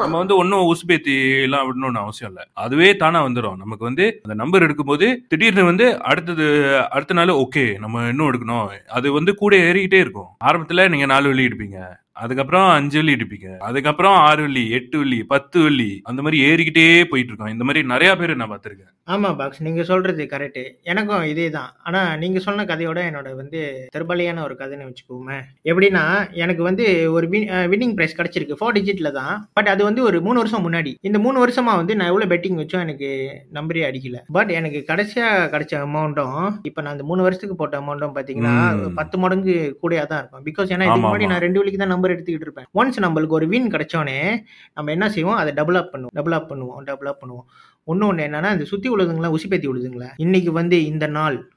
நம்ம 0.00 0.18
வந்து 0.18 0.36
ஒன்னும் 0.36 0.64
உசுபேத்தி 0.72 1.14
எல்லாம் 1.42 1.66
விடணும்னு 1.68 2.02
அவசியம் 2.04 2.32
இல்ல. 2.32 2.48
அதுவே 2.64 2.96
தானா 2.96 3.24
வந்துடும் 3.26 3.56
நமக்கு 3.56 3.84
வந்து 3.84 4.06
அந்த 4.22 4.34
நம்பர் 4.34 4.66
எடுக்கும்போது 4.66 5.08
திடீர்னு 5.28 5.64
வந்து 5.64 6.02
அடுத்தது 6.02 6.46
அடுத்த 6.90 7.14
நாள் 7.14 7.36
ஓகே 7.44 7.78
நம்ம 7.78 8.08
இன்னும் 8.08 8.30
எடுக்கணும். 8.32 8.66
அது 8.98 9.12
வந்து 9.12 9.34
கூட 9.34 9.56
ஏறிக்கிட்டே 9.68 10.02
இருக்கும். 10.06 10.30
ஆரம்பத்துல 10.44 10.88
நீங்க 10.88 11.06
நாலு 11.06 11.26
வெள்ளி 11.26 11.46
எடுப்பீங்க. 11.46 11.80
அதுக்கப்புறம் 12.22 12.68
அஞ்சு 12.76 12.98
வெள்ளி 12.98 13.14
அடிப்பீங்க 13.16 13.48
அதுக்கப்புறம் 13.68 14.16
ஆறு 14.26 14.42
வெள்ளி 14.44 14.64
எட்டு 14.76 14.96
வெள்ளி 15.00 15.18
பத்து 15.32 15.58
வெள்ளி 15.64 15.90
அந்த 16.10 16.20
மாதிரி 16.24 16.38
ஏறிக்கிட்டே 16.50 16.86
போயிட்டு 17.10 17.32
இருக்கோம் 17.32 17.54
இந்த 17.54 17.64
மாதிரி 17.68 17.80
நிறைய 17.92 18.10
பேர் 18.20 18.40
நான் 18.40 18.52
பார்த்திருக்கேன். 18.52 18.92
ஆமா 19.14 19.28
பாக்ஸ். 19.38 19.60
நீங்க 19.64 19.82
சொல்றது 19.90 20.22
கரெக்ட் 20.30 20.62
எனக்கும் 20.90 21.26
இதே 21.32 21.44
தான் 21.56 21.68
ஆனா 21.86 22.00
நீங்க 22.22 22.38
சொன்ன 22.46 22.64
கதையோட 22.70 23.00
என்னோட 23.08 23.28
வந்து 23.40 23.58
தெர்பலியான 23.96 24.42
ஒரு 24.46 24.54
கதைன்னு 24.60 24.88
வச்சுக்கோமே. 24.88 25.36
எப்படின்னா 25.70 26.02
எனக்கு 26.44 26.62
வந்து 26.68 26.84
ஒரு 27.16 27.26
வின்னிங் 27.72 27.94
பிரைஸ் 27.98 28.16
கிடைச்சிருக்கு. 28.20 28.58
ஃபோர் 28.60 28.74
டிஜிட்ல 28.78 29.10
தான். 29.18 29.34
பட் 29.58 29.70
அது 29.74 29.82
வந்து 29.88 30.02
ஒரு 30.08 30.20
மூணு 30.26 30.40
வருஷம் 30.42 30.64
முன்னாடி. 30.66 30.92
இந்த 31.08 31.20
மூணு 31.26 31.38
வருஷமா 31.44 31.74
வந்து 31.80 31.96
நான் 31.98 32.10
எவ்வளவு 32.12 32.32
பெட்டிங் 32.32 32.58
வச்சோம் 32.62 32.84
எனக்கு 32.86 33.10
நம்பரே 33.58 33.84
அடிக்கல. 33.90 34.20
பட் 34.38 34.50
எனக்கு 34.58 34.80
கடைசியா 34.90 35.28
கிடைச்ச 35.54 35.76
அமௌண்ட்டும் 35.86 36.40
இப்ப 36.70 36.78
நான் 36.82 36.94
அந்த 36.96 37.06
மூணு 37.10 37.26
வருஷத்துக்கு 37.26 37.58
போட்ட 37.60 37.80
அமௌண்ட்டும் 37.82 38.16
பாத்தீங்கன்னா. 38.18 38.56
பத்து 39.00 39.18
மடங்கு 39.24 39.56
கூடயா 39.84 40.06
தான் 40.14 40.22
இருக்கும். 40.22 40.44
பிகாஸ் 40.50 40.74
ஏன்னா 40.76 40.88
இதுக்கு 40.90 41.06
முன்னாடி. 41.06 41.30
நான் 41.34 41.44
ரெண்டு 41.46 41.60
வழிக்கு 41.62 41.82
தான் 41.84 41.94
நம்பர் 41.94 42.05
எடுத்துக்கிட்டு 42.10 42.46
இருப்பேன். 42.46 42.64
ஒன்ஸ் 42.74 43.04
நம்மளுக்கு 43.04 43.28
ஒரு 43.28 43.46
வின் 43.46 43.70
கிடைச்சோடனே 43.70 44.42
நம்ம 44.74 44.90
என்ன 44.90 45.10
செய்வோம்? 45.10 45.36
அதை 45.36 45.52
டெவலப் 45.52 45.88
பண்ணுவோம். 45.92 46.14
டெவலப் 46.14 46.48
பண்ணுவோம். 46.48 46.78
டெவலப் 46.84 47.16
பண்ணுவோம். 47.26 47.46
ஒன்று 47.84 48.06
ஒன்று 48.06 48.26
என்னன்னா 48.26 48.52
இந்த 48.52 48.64
சுற்றி 48.64 48.90
உழுதுங்களா 48.90 49.34
உசிப்பேத்தி 49.34 49.68
உழுதுங்களா 49.74 50.08
இன்னைக்கு 50.16 50.52
வந்து 50.52 50.84
இந்த 50.84 51.06
நாள் 51.06 51.50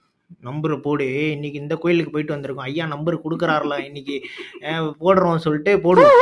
நம்பரை 0.48 0.78
போடு 0.86 1.06
இன்னைக்கு 1.36 1.62
இந்த 1.64 1.76
கோயிலுக்கு 1.84 2.14
போயிட்டு 2.14 2.36
வந்திருக்கோம். 2.36 2.68
ஐயா 2.72 2.86
நம்பர் 2.94 3.24
கொடுக்குறாருல 3.26 3.78
இன்னைக்கு 3.88 4.16
போடுறோம் 5.04 5.44
சொல்லிட்டு 5.46 5.72
போடுவோம் 5.86 6.16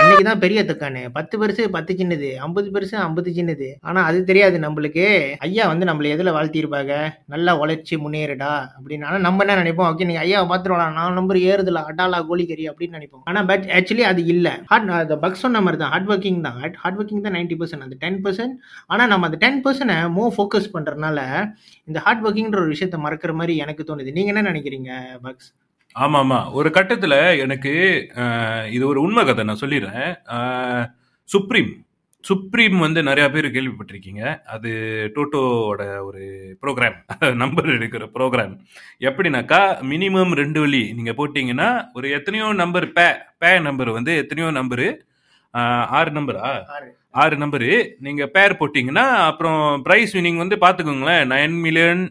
அன்னைக்கு 0.00 0.24
தான் 0.28 0.40
பெரிய 0.42 0.60
தக்கானு. 0.68 1.02
பத்து 1.14 1.34
பெருசு 1.40 1.62
பத்து 1.76 1.92
சின்னது. 1.98 2.28
ஐம்பது 2.46 2.68
பெருசு 2.74 2.96
ஐம்பது 3.04 3.30
சின்னது. 3.36 3.68
ஆனா 3.88 4.00
அது 4.08 4.18
தெரியாது 4.30 4.56
நம்மளுக்கு. 4.64 5.04
ஐயா 5.46 5.64
வந்து 5.70 5.88
நம்மள 5.90 6.10
எதுல 6.16 6.34
வாழ்த்திருப்பாங்க 6.36 6.94
நல்லா 7.34 7.52
உழைச்சி 7.60 7.96
முன்னேறுடா 8.02 8.50
அப்படின்னு. 8.76 9.06
ஆனா 9.10 9.18
நம்ம 9.26 9.44
என்ன 9.44 9.56
நினைப்போம்? 9.62 9.88
ஓகே 9.92 10.08
நீங்க 10.10 10.22
ஐயாவை 10.24 10.46
பாத்துருவாங்க 10.50 10.96
நான் 10.98 11.16
நம்பர் 11.20 11.38
ஏறுதுல 11.52 11.82
அடாலா 11.90 12.18
கோழிக்கறி 12.30 12.66
அப்படின்னு 12.72 12.98
நினைப்போம். 12.98 13.24
ஆனா 13.30 13.42
பட் 13.52 13.64
ஆக்சுவலி 13.78 14.06
அது 14.10 14.24
இல்ல. 14.34 14.50
ஹார்ட் 14.72 14.92
அந்த 14.98 15.16
பக் 15.24 15.42
சொன்ன 15.44 15.62
மாதிரி 15.66 15.80
தான். 15.82 15.92
ஹார்ட் 15.94 16.10
ஒர்க்கிங் 16.14 16.42
தான். 16.48 16.58
ஹார்ட் 16.82 16.98
ஒர்க்கிங் 17.00 17.24
தான் 17.28 17.36
நைன்டி 17.38 17.58
பர்சன்ட் 17.62 17.86
அந்த 17.88 17.98
டென் 18.04 18.20
பர்சன்ட் 18.26 18.54
ஆனா 18.92 19.06
நம்ம 19.14 19.30
அந்த 19.30 19.40
டென் 19.46 19.60
பர்சன்ட் 19.66 19.96
மோ 20.18 20.26
ஃபோக்கஸ் 20.36 20.70
பண்றதுனால 20.76 21.18
இந்த 21.88 21.98
ஹார்ட் 22.06 22.24
ஒர்க்கிங்ன்ற 22.26 22.60
ஒரு 22.64 22.72
விஷயத்த 22.76 22.98
மறக்கிற 23.06 23.32
மாதிரி 23.32 23.45
எனக்கு 23.54 23.82
தோணுது. 23.88 24.12
நீங்க 24.12 24.32
என்ன 24.32 24.50
நினைக்கிறீங்க 24.50 24.90
பக்ஸ்? 25.22 25.48
ஆமா 25.96 26.18
ஆமா 26.22 26.52
ஒரு 26.52 26.68
கட்டத்துல 26.68 27.14
எனக்கு 27.38 27.72
இது 28.70 28.86
ஒரு 28.86 29.00
உண்மை 29.00 29.24
கதை 29.24 29.44
நான் 29.44 29.60
சொல்லிடுறேன். 29.60 30.10
சுப்ரீம். 31.28 31.70
சுப்ரீம் 32.24 32.78
வந்து 32.78 33.00
நிறைய 33.02 33.26
பேர் 33.30 33.46
கேள்விப்பட்டிருக்கீங்க. 33.46 34.22
அது 34.46 34.70
டோட்டோவோட 35.16 35.82
ஒரு 36.08 36.22
ப்ரோக்ராம். 36.62 36.96
நம்பர் 37.42 37.66
எடுக்கிற 37.66 38.04
ப்ரோக்ராம். 38.14 38.54
எப்படின்னாக்கா 39.00 39.60
மினிமம் 39.92 40.34
ரெண்டு 40.34 40.60
வழி. 40.60 40.92
நீங்க 40.92 41.12
போட்டீங்கன்னா 41.12 41.68
ஒரு 41.94 42.10
எத்தனையோ 42.10 42.52
நம்பர் 42.62 42.92
பே 42.92 43.06
பே 43.38 43.60
நம்பர் 43.60 43.90
வந்து 43.90 44.16
எத்தனையோ 44.16 44.50
நம்பரு. 44.60 44.88
ஆறு 45.54 46.10
நம்பரா 46.10 46.40
ஆறு. 46.76 46.88
ஆறு 47.10 47.36
நம்பரு 47.36 47.96
நீங்க 47.98 48.26
பேர் 48.26 48.52
போட்டீங்கன்னா 48.52 49.04
அப்புறம் 49.26 49.82
பிரைஸ் 49.82 50.16
வினிங் 50.16 50.36
வந்து 50.36 50.56
பாத்துக்கோங்களேன் 50.56 51.24
நைன் 51.26 51.60
மில்லியன் 51.60 52.02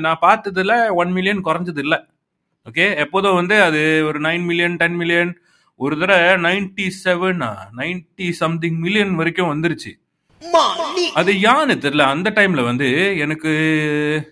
நான் 0.00 0.22
பார்த்ததுல 0.22 0.94
ஒன் 0.94 1.12
மில்லியன் 1.12 1.44
குறைஞ்சது 1.44 1.78
இல்ல 1.78 1.96
ஓகே 2.66 2.96
எப்போதும் 2.96 3.34
வந்து 3.34 3.62
அது 3.62 4.04
ஒரு 4.04 4.20
நைன் 4.20 4.44
மில்லியன் 4.44 4.76
டென் 4.76 4.94
மில்லியன் 4.94 5.32
ஒரு 5.80 5.98
தடவை 5.98 6.28
நைன்டி 6.46 6.86
செவனா 7.04 7.50
நைன்டி 7.76 8.30
சம்திங் 8.30 8.78
மில்லியன் 8.78 9.14
வரைக்கும் 9.14 9.52
வந்துருச்சு. 9.52 9.92
அது 11.14 11.32
யான்னு 11.32 11.74
தெரியல. 11.84 12.04
அந்த 12.14 12.30
டைம்ல 12.30 12.64
வந்து 12.64 13.18
எனக்கு 13.18 13.50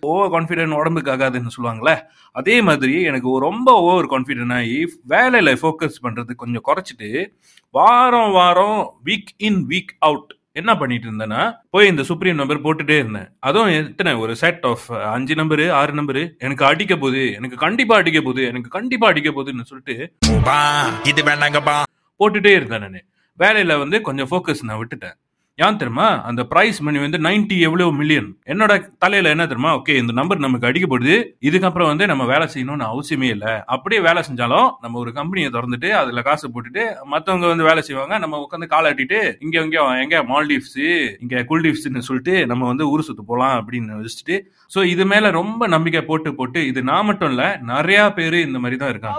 ஓவர் 0.00 0.30
கான்ஃபிடென்ட் 0.32 0.78
உடம்புக்கு 0.80 1.10
ஆகாதுன்னு 1.10 1.54
சொல்லுவாங்கல்ல 1.56 2.00
அதே 2.32 2.62
மாதிரி 2.62 3.02
எனக்கு 3.02 3.38
ரொம்ப 3.38 3.72
ஓவர் 3.72 4.06
கான்ஃபிடென்ட் 4.06 4.54
ஆகி 4.54 4.78
வேலையில 5.08 5.52
ஃபோக்கஸ் 5.62 6.02
பண்றது 6.02 6.34
கொஞ்சம் 6.34 6.62
குறைச்சிட்டு 6.68 7.26
வாரம் 7.70 8.32
வாரம் 8.32 9.00
வீக் 9.04 9.32
இன் 9.36 9.66
வீக் 9.68 9.94
அவுட் 9.98 10.34
என்ன 10.52 10.76
பண்ணிட்டு 10.76 11.06
இருந்தேன்னா 11.10 11.52
போய் 11.70 11.86
இந்த 11.86 12.02
சுப்ரீம் 12.02 12.34
நம்பர் 12.34 12.62
போட்டுட்டே 12.62 12.96
இருந்தேன். 12.98 13.28
அதுவும் 13.38 13.68
எத்தனை? 13.68 14.12
ஒரு 14.14 14.36
செட் 14.36 14.64
ஆஃப் 14.64 14.92
அஞ்சு 14.92 15.34
நம்பரு 15.34 15.70
ஆறு 15.70 15.92
நம்பரு 15.92 16.38
எனக்கு 16.38 16.64
அடிக்க 16.64 16.96
போகுது. 16.96 17.32
எனக்கு 17.32 17.56
கண்டிப்பா 17.56 17.96
அடிக்க 17.96 18.20
போகுது. 18.20 18.44
எனக்கு 18.44 18.68
கண்டிப்பா 18.68 19.06
அடிக்க 19.06 19.30
போகுதுன்னு 19.30 19.62
சொல்லிட்டு 19.62 20.12
பா 20.44 20.88
இது 21.04 21.22
வேண்டாங்கப்பா 21.22 21.82
போட்டுட்டே 22.20 22.52
இருந்தேன் 22.54 22.80
நான். 22.80 23.06
வேலையில 23.38 23.78
வந்து 23.78 24.00
கொஞ்சம் 24.00 24.28
ஃபோக்கஸ் 24.30 24.62
நான் 24.62 24.78
விட்டுட்டேன். 24.78 25.16
ஏன் 25.64 25.78
தெரியுமா? 25.80 26.08
அந்த 26.28 26.42
பிரைஸ் 26.50 26.78
மணி 26.86 26.98
வந்து 27.04 27.18
90 27.26 27.56
எவ்வளவு 27.68 27.90
மில்லியன் 28.00 28.28
என்னோட 28.52 28.72
தலையில 29.04 29.32
என்ன 29.34 29.44
தெரியுமா? 29.50 29.70
ஓகே 29.78 29.94
இந்த 30.02 30.12
நம்பர் 30.18 30.42
நமக்கு 30.44 30.68
அடிக்கப்படுது. 30.68 31.16
இதுக்கப்புறம் 31.48 31.90
வந்து 31.90 32.04
நம்ம 32.10 32.26
வேலை 32.32 32.46
செய்யணும்னு 32.54 32.86
அவசியமே 32.92 33.28
இல்லை. 33.34 33.52
அப்படியே 33.74 34.00
வேலை 34.08 34.22
செஞ்சாலும் 34.28 34.68
நம்ம 34.84 34.98
ஒரு 35.02 35.12
கம்பெனியை 35.18 35.50
திறந்துட்டு 35.56 35.90
அதுல 36.00 36.22
காசு 36.28 36.50
போட்டுட்டு 36.54 36.84
மத்தவங்க 37.14 37.46
வந்து 37.52 37.68
வேலை 37.70 37.84
செய்வாங்க. 37.88 38.14
நம்ம 38.24 38.40
உட்காந்து 38.44 38.70
கால் 38.74 38.88
ஆட்டிட்டு 38.90 39.20
இங்க 39.46 39.56
இங்க 39.66 39.78
எங்க 40.04 40.24
மால்டீவ்ஸ் 40.32 40.80
இங்க 41.22 41.44
குல்டீவ்ஸ்னு 41.52 42.06
சொல்லிட்டு 42.10 42.36
நம்ம 42.52 42.66
வந்து 42.72 42.86
ஊர் 42.92 43.06
சுத்து 43.08 43.24
போலாம் 43.32 43.56
அப்படின்னு 43.60 44.00
வச்சுட்டு. 44.02 44.38
சோ 44.74 44.82
இது 44.94 45.06
மேல 45.14 45.30
ரொம்ப 45.40 45.68
நம்பிக்கை 45.76 46.04
போட்டு 46.10 46.32
போட்டு 46.40 46.60
இது 46.72 46.82
நான் 46.92 47.08
மட்டும் 47.10 47.32
இல்ல 47.34 47.44
நிறைய 47.72 48.00
பேரு 48.20 48.40
இந்த 48.48 48.60
மாதிரி 48.64 48.78
தான் 48.82 48.92
இருக்காங்க. 48.94 49.18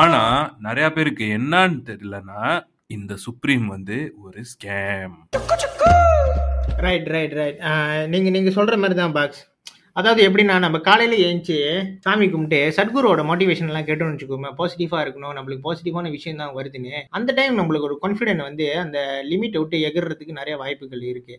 ஆனா 0.00 0.24
நிறைய 0.68 0.88
பேருக்கு 0.96 1.26
என்னன்னு 1.38 1.80
தெரியலன்னா 1.92 2.42
இந்த 2.90 3.14
சுப்ரீம் 3.16 3.66
வந்து 3.68 3.96
ஒரு 4.18 4.40
ஸ்கேம் 4.52 5.14
ரைட் 6.78 7.08
ரைட் 7.08 7.32
ரைட் 7.32 7.58
நீங்க 8.06 8.28
நீங்க 8.30 8.50
சொல்ற 8.50 8.76
மாதிரி 8.78 8.96
தான் 8.98 9.12
பாக்ஸ். 9.12 9.40
அதாவது 9.98 10.20
எப்படின்னா 10.26 10.56
நம்ம 10.64 10.76
காலையில 10.88 11.14
ஏஞ்சி 11.28 11.56
சாமி 12.04 12.26
கும்பிட்டு 12.32 12.58
சத்குருவோட 12.76 13.20
மோட்டிவேஷன் 13.30 13.70
எல்லாம் 13.70 13.86
கேட்டோம்னு 13.88 14.14
வச்சுக்கோமே 14.14 14.50
பாசிட்டிவா 14.58 14.98
இருக்கணும் 15.04 15.34
நம்மளுக்கு 15.38 15.64
பாசிட்டிவான 15.66 16.10
விஷயம் 16.16 16.40
தான் 16.42 16.52
வருதுன்னு. 16.58 16.92
அந்த 17.18 17.30
டைம் 17.38 17.54
நம்மளுக்கு 17.60 17.88
ஒரு 17.88 17.96
கான்ஃபிடென்ட் 18.02 18.42
வந்து 18.48 18.66
அந்த 18.82 18.98
லிமிட் 19.30 19.56
விட்டு 19.60 19.78
எகிறதுக்கு 19.88 20.38
நிறைய 20.40 20.54
வாய்ப்புகள் 20.62 21.02
இருக்கு. 21.12 21.34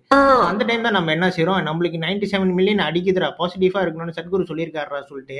அந்த 0.49 0.65
டைம் 0.69 0.85
தான் 0.87 0.97
நம்ம 0.97 1.13
என்ன 1.17 1.29
செய்றோம்? 1.37 1.61
நம்மளுக்கு 1.69 2.01
97 2.03 2.31
செவன் 2.33 2.53
மில்லியன் 2.57 2.83
அடிக்குதுடா 2.87 3.29
பாசிட்டிவா 3.39 3.83
இருக்கணும்னு 3.85 4.17
சத்குரு 4.17 4.49
சொல்லியிருக்காரா 4.51 5.01
சொல்லிட்டு 5.11 5.39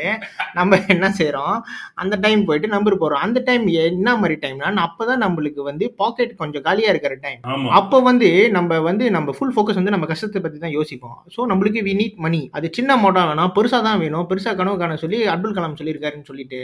நம்ம 0.59 0.79
என்ன 0.95 1.09
செய்றோம்? 1.19 1.57
அந்த 2.03 2.17
டைம் 2.27 2.45
போயிட்டு 2.49 2.73
நம்பர் 2.75 2.99
போறோம். 3.03 3.23
அந்த 3.27 3.43
டைம் 3.49 3.67
என்ன 3.89 4.15
மாதிரி 4.21 4.37
டைம்னா 4.45 4.85
அப்பதான் 4.87 5.23
நம்மளுக்கு 5.25 5.61
வந்து 5.69 5.85
பாக்கெட் 6.03 6.33
கொஞ்சம் 6.43 6.65
காலியா 6.69 6.91
இருக்கிற 6.93 7.17
டைம் 7.27 7.69
அப்போ 7.81 7.99
வந்து 8.09 8.31
நம்ம 8.57 8.79
வந்து 8.89 9.05
நம்ம 9.17 9.37
ஃபுல் 9.37 9.53
ஃபோக்கஸ் 9.57 9.81
வந்து 9.81 9.95
நம்ம 9.97 10.07
கஷ்டத்தை 10.13 10.41
பத்தி 10.47 10.57
தான் 10.65 10.75
யோசிப்போம். 10.79 11.17
ஸோ 11.35 11.49
நம்மளுக்கு 11.53 11.85
வி 11.89 11.95
நீட் 12.01 12.17
மணி 12.27 12.43
அது 12.57 12.67
சின்ன 12.79 12.97
அமௌண்ட்டாக 13.09 13.27
வேணும் 13.27 13.53
பெருசாக 13.55 13.81
தான் 13.81 13.99
வேணும். 13.99 14.27
பெருசாக 14.29 14.55
கனவு 14.55 14.77
காண 14.77 14.95
சொல்லி 14.95 15.27
அப்துல் 15.27 15.53
கலாம் 15.53 15.77
சொல்லியிருக்காருன்னு 15.79 16.25
சொல்லிட்டு 16.25 16.59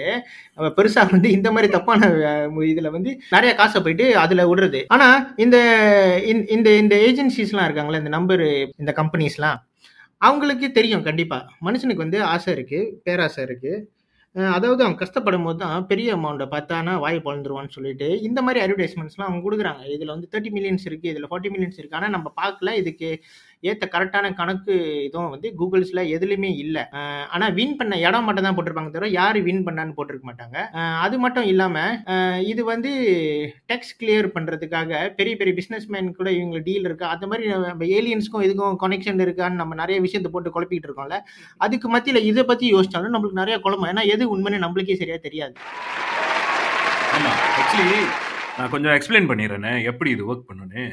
நம்ம 0.55 0.69
பெருசாக 0.77 1.11
வந்து 1.11 1.31
இந்த 1.31 1.51
மாதிரி 1.51 1.71
தப்பான 1.71 2.09
இதில் 2.65 2.89
வந்து 2.89 3.19
நிறைய 3.29 3.55
காசை 3.55 3.81
போயிட்டு 3.81 4.17
அதில் 4.17 4.47
விடுறது. 4.47 4.81
ஆனால் 4.87 5.33
இந்த 5.37 5.57
இந்த- 6.25 6.47
இந்த 6.47 6.69
இந்த 6.75 6.95
ஏஜென்சிஸ்லாம் 7.07 7.67
இருக்காங்களே 7.67 7.97
இந்த 7.97 8.09
நம்பர் 8.09 8.45
இந்த 8.77 8.93
கம்பெனிஸ்லாம் 8.95 9.59
அவங்களுக்கு 10.21 10.71
தெரியும் 10.71 11.03
கண்டிப்பாக 11.03 11.45
மனுஷனுக்கு 11.65 12.05
வந்து 12.05 12.23
ஆசை 12.23 12.53
இருக்குது 12.53 12.91
பேராசை 13.03 13.43
இருக்குது 13.43 13.93
அதாவது 14.35 14.83
அவன் 14.83 14.97
கஷ்டப்படும் 14.97 15.43
போது 15.43 15.57
தான் 15.57 15.85
பெரிய 15.87 16.15
அமௌண்ட்டை 16.15 16.47
பார்த்தானா 16.51 16.99
வாய் 16.99 17.21
பழந்துருவான்னு 17.25 17.69
சொல்லிட்டு 17.69 18.21
இந்த 18.21 18.41
மாதிரி 18.41 18.59
அட்வர்டைஸ்மெண்ட்ஸ்லாம் 18.65 19.27
அவங்க 19.27 19.43
கொடுக்குறாங்க. 19.45 19.89
இதில் 19.89 20.07
வந்து 20.07 20.27
தேர்ட்டி 20.31 20.51
மில்லியன்ஸ் 20.55 20.85
இருக்குது 20.85 21.11
இதில் 21.13 21.27
ஃபார்ட்டி 21.29 21.51
மில்லியன்ஸ் 21.53 21.77
இருக்குது 21.77 21.95
ஆனால் 21.95 22.09
நம்ம 22.09 22.33
பார்க்கல 22.41 22.75
இதுக்கு 22.75 23.09
ஏற்ற 23.69 23.85
கரெக்டான 23.95 24.31
கணக்கு 24.39 24.73
இதுவும் 25.07 25.33
வந்து 25.35 25.49
கூகுள்ஸில் 25.59 26.01
எதுலையுமே 26.15 26.51
இல்லை. 26.63 26.83
ஆனால் 27.33 27.53
வின் 27.59 27.75
பண்ண 27.79 27.99
இடம் 28.07 28.25
மட்டும் 28.27 28.47
தான் 28.47 28.57
போட்டிருப்பாங்க 28.57 28.91
தவிர 28.95 29.09
யார் 29.19 29.39
வின் 29.47 29.63
பண்ணான்னு 29.67 29.95
போட்டிருக்க 29.97 30.25
மாட்டாங்க. 30.29 30.57
அது 31.05 31.15
மட்டும் 31.25 31.47
இல்லாமல் 31.53 32.43
இது 32.51 32.61
வந்து 32.73 32.91
டெக்ஸ் 33.71 33.95
கிளியர் 34.01 34.29
பண்ணுறதுக்காக 34.35 35.01
பெரிய 35.19 35.35
பெரிய 35.41 35.53
பிஸ்னஸ்மேன் 35.59 36.11
கூட 36.19 36.29
இவங்க 36.39 36.61
டீல் 36.67 36.87
இருக்கா. 36.89 37.07
அந்த 37.15 37.27
மாதிரி 37.31 37.53
நம்ம 37.69 37.89
ஏலியன்ஸ்க்கும் 37.99 38.45
இதுக்கும் 38.47 38.79
கனெக்ஷன் 38.85 39.23
இருக்கான்னு 39.27 39.61
நம்ம 39.63 39.79
நிறைய 39.83 39.99
விஷயத்தை 40.07 40.31
போட்டு 40.35 40.55
குழப்பிக்கிட்டு 40.57 40.89
இருக்கோம்ல. 40.89 41.19
அதுக்கு 41.65 41.89
மத்தியில் 41.95 42.27
இதை 42.31 42.45
பற்றி 42.51 42.67
யோசிச்சாலும் 42.75 43.15
நம்மளுக்கு 43.15 43.41
நிறைய 43.43 43.57
குழம்பு. 43.65 43.89
ஏன்னா 43.93 44.05
எது 44.15 44.31
உண்மைன்னு 44.35 44.63
நம்மளுக்கே 44.65 44.99
சரியா 45.01 45.19
தெரியாது. 45.27 45.55
ஆமா. 47.17 47.33
ஆக்சுவலி 47.59 47.99
நான் 48.57 48.71
கொஞ்சம் 48.73 48.95
எக்ஸ்பிளைன் 48.97 49.29
பண்ணிடுறேன். 49.29 49.67
எப்படி 49.89 50.09
இது 50.15 50.23
ஒர்க் 50.31 50.47
பண்ணுன்னு 50.49 50.83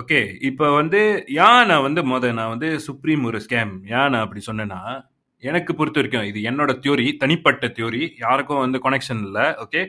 ஓகே 0.00 0.18
இப்போ 0.40 0.66
வந்து 0.70 1.00
ஏன் 1.44 1.66
நான் 1.70 1.82
வந்து 1.82 2.02
முத 2.10 2.32
நான் 2.32 2.52
வந்து 2.54 2.68
சுப்ரீம் 2.80 3.22
ஒரு 3.24 3.38
ஸ்கேம் 3.46 3.72
ஏன் 3.96 4.10
நான் 4.12 4.24
அப்படி 4.24 4.42
சொன்னேன்னா 4.46 4.80
எனக்கு 5.42 5.72
பொறுத்த 5.74 5.98
வரைக்கும் 6.00 6.26
இது 6.30 6.38
என்னோட 6.50 6.72
தியோரி 6.82 7.06
தனிப்பட்ட 7.16 7.66
தியோரி 7.68 8.02
யாருக்கும் 8.18 8.62
வந்து 8.64 8.78
கனெக்ஷன் 8.78 9.22
இல்லை 9.26 9.46
ஓகே 9.64 9.80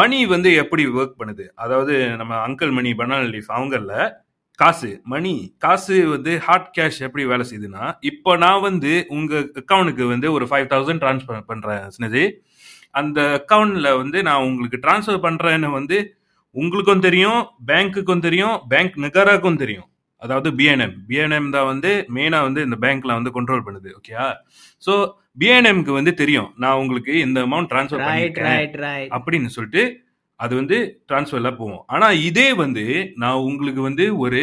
மணி 0.00 0.18
வந்து 0.26 0.50
எப்படி 0.54 0.84
ஒர்க் 0.88 1.18
பண்ணுது? 1.20 1.44
அதாவது 1.54 1.94
நம்ம 2.16 2.34
அங்கிள் 2.46 2.72
மணி 2.72 2.92
பனானா 2.92 3.28
லீஃப் 3.34 3.52
அவங்கள 3.58 3.98
காசு 4.58 4.90
மணி 5.04 5.34
காசு 5.58 5.96
வந்து 6.08 6.32
ஹார்ட் 6.38 6.70
கேஷ் 6.78 7.00
எப்படி 7.00 7.24
வேலை 7.24 7.44
செய்யுதுன்னா 7.50 7.84
இப்போ 8.00 8.36
நான் 8.36 8.60
வந்து 8.60 8.92
உங்கள் 9.08 9.46
அக்கௌண்ட்டுக்கு 9.62 10.06
வந்து 10.08 10.32
ஒரு 10.32 10.46
ஃபைவ் 10.46 10.66
தௌசண்ட் 10.74 11.02
ட்ரான்ஸ்ஃபர் 11.04 11.48
பண்ணுறேன் 11.48 11.84
சின்னது. 11.96 12.22
அந்த 12.90 13.20
அக்கௌண்ட்டில் 13.38 13.96
வந்து 13.96 14.18
நான் 14.22 14.44
உங்களுக்கு 14.44 14.78
ட்ரான்ஸ்ஃபர் 14.84 15.24
பண்ணுறேன்னு 15.26 15.70
வந்து 15.70 15.96
உங்களுக்கும் 16.54 17.04
தெரியும் 17.06 17.40
பேங்க்குக்கும் 17.70 18.24
தெரியும் 18.26 18.56
பேங்க் 18.72 18.96
நிகராக்கும் 19.04 19.60
தெரியும். 19.62 19.88
அதாவது 20.22 20.48
பிஎன்எம் 20.58 20.94
பிஎன்எம் 21.08 21.50
தான் 21.56 21.68
வந்து 21.72 21.90
மெயினா 22.14 22.38
வந்து 22.46 22.60
இந்த 22.66 22.76
பேங்க்ல 22.84 23.16
வந்து 23.18 23.32
கண்ட்ரோல் 23.36 23.64
பண்ணுது 23.66 23.88
ஓகேயா 23.98 24.26
ஸோ 24.86 24.94
பிஎன்எம்க்கு 25.40 25.92
வந்து 25.98 26.12
தெரியும் 26.20 26.48
நான் 26.62 26.80
உங்களுக்கு 26.82 27.12
இந்த 27.26 27.38
அமௌண்ட் 27.48 27.70
ட்ரான்ஸ்ஃபர் 27.72 28.04
ரைட் 28.06 28.38
அப்படின்னு 29.16 29.50
சொல்லிட்டு 29.56 29.84
அது 30.44 30.52
வந்து 30.60 30.76
டிரான்ஸ்ஃபர்ல 31.10 31.50
போகும். 31.60 31.84
ஆனா 31.94 32.08
இதே 32.28 32.48
வந்து 32.64 32.84
நான் 33.22 33.44
உங்களுக்கு 33.50 33.80
வந்து 33.88 34.04
ஒரு 34.24 34.42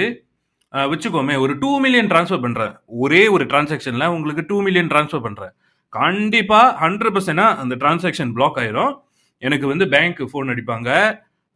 வச்சுக்கோமே 0.91 1.35
ஒரு 1.43 1.53
டூ 1.61 1.69
மில்லியன் 1.83 2.09
ட்ரான்ஸ்ஃபர் 2.11 2.41
பண்றேன். 2.45 2.73
ஒரே 3.03 3.21
ஒரு 3.35 3.43
டிரான்சாக்ஷன்ல 3.51 4.07
உங்களுக்கு 4.15 4.43
டூ 4.49 4.57
மில்லியன் 4.65 4.89
ட்ரான்ஸ்ஃபர் 4.93 5.25
பண்றேன். 5.27 5.53
கண்டிப்பா 5.99 6.61
ஹண்ட்ரட் 6.83 7.15
பர்சன்டா 7.17 7.45
அந்த 7.61 7.73
டிரான்சாக்ஷன் 7.83 8.33
பிளாக் 8.37 8.57
ஆயிரும். 8.61 8.93
எனக்கு 9.41 9.65
வந்து 9.71 9.85
பேங்க் 9.93 10.19
ஃபோன் 10.31 10.51
அடிப்பாங்க. 10.53 10.89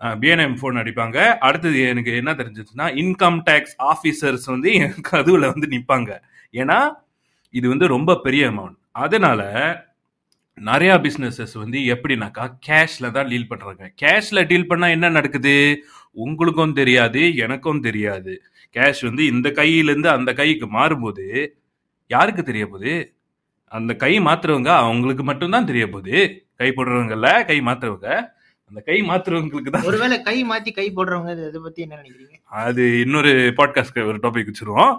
பிஎன்எம் 0.02 0.58
ஃபோன் 0.60 0.80
அடிப்பாங்க. 0.82 1.18
அடுத்தது 1.38 1.80
எனக்கு 1.88 2.16
என்ன 2.16 2.32
தெரிஞ்சிச்சுன்னா 2.32 2.88
இன்கம் 3.04 3.40
டேக்ஸ் 3.50 3.76
ஆஃபீஸர்ஸ் 3.92 4.46
வந்து 4.46 4.74
என் 4.74 4.98
கதுவில் 5.12 5.52
வந்து 5.54 5.68
நிற்பாங்க 5.68 6.12
ஏன்னா 6.54 6.80
இது 7.54 7.68
வந்து 7.70 7.88
ரொம்ப 7.88 8.16
பெரிய 8.16 8.44
அமௌண்ட் 8.52 8.78
அதனால 8.92 9.42
நிறையா 10.58 10.96
பிஸ்னஸஸ் 11.06 11.54
வந்து 11.54 11.80
எப்படின்னாக்கா 11.94 12.46
கேஷில் 12.68 13.12
தான் 13.12 13.28
டீல் 13.28 13.50
பண்ணுறாங்க 13.50 13.84
கேஷ்ல 14.02 14.40
டீல் 14.48 14.70
பண்ணால் 14.70 14.90
என்ன 14.90 15.10
நடக்குது? 15.10 15.84
உங்களுக்கும் 16.12 16.74
தெரியாது 16.74 17.36
எனக்கும் 17.36 17.80
தெரியாது. 17.80 18.34
கேஷ் 18.76 19.02
வந்து 19.02 19.24
இந்த 19.26 19.50
கையிலேருந்து 19.50 20.08
அந்த 20.08 20.34
கைக்கு 20.34 20.68
மாறும்போது 20.68 21.26
யாருக்கு 22.08 22.44
தெரிய 22.44 22.66
போகுது? 22.68 22.94
அந்த 23.68 23.96
கை 23.96 24.20
மாத்துறவங்க 24.20 24.72
அவங்களுக்கு 24.84 25.24
மட்டும்தான் 25.24 25.66
தெரிய 25.66 25.90
போகுது. 25.90 26.18
கை 26.56 26.70
போடுறவங்கல்ல 26.70 27.46
கை 27.46 27.60
மாத்துறவங்க. 27.62 28.10
அந்த 28.70 28.82
கை 28.82 28.98
மாத்துறவங்களுக்கு 29.02 29.72
தான். 29.72 29.86
ஒருவேளை 29.86 30.22
கை 30.22 30.46
மாத்தி 30.46 30.72
கை 30.72 30.88
போடுறவங்க 30.92 31.32
இது- 31.38 31.64
பத்தி 31.64 31.82
என்ன 31.82 31.96
நினைக்கிறீங்க? 31.96 32.36
அது 32.62 33.00
இன்னொரு 33.00 33.32
பாட்காஸ்ட் 33.58 34.00
ஒரு 34.04 34.18
டாபிக் 34.18 34.50
வச்சிருவோம். 34.50 34.94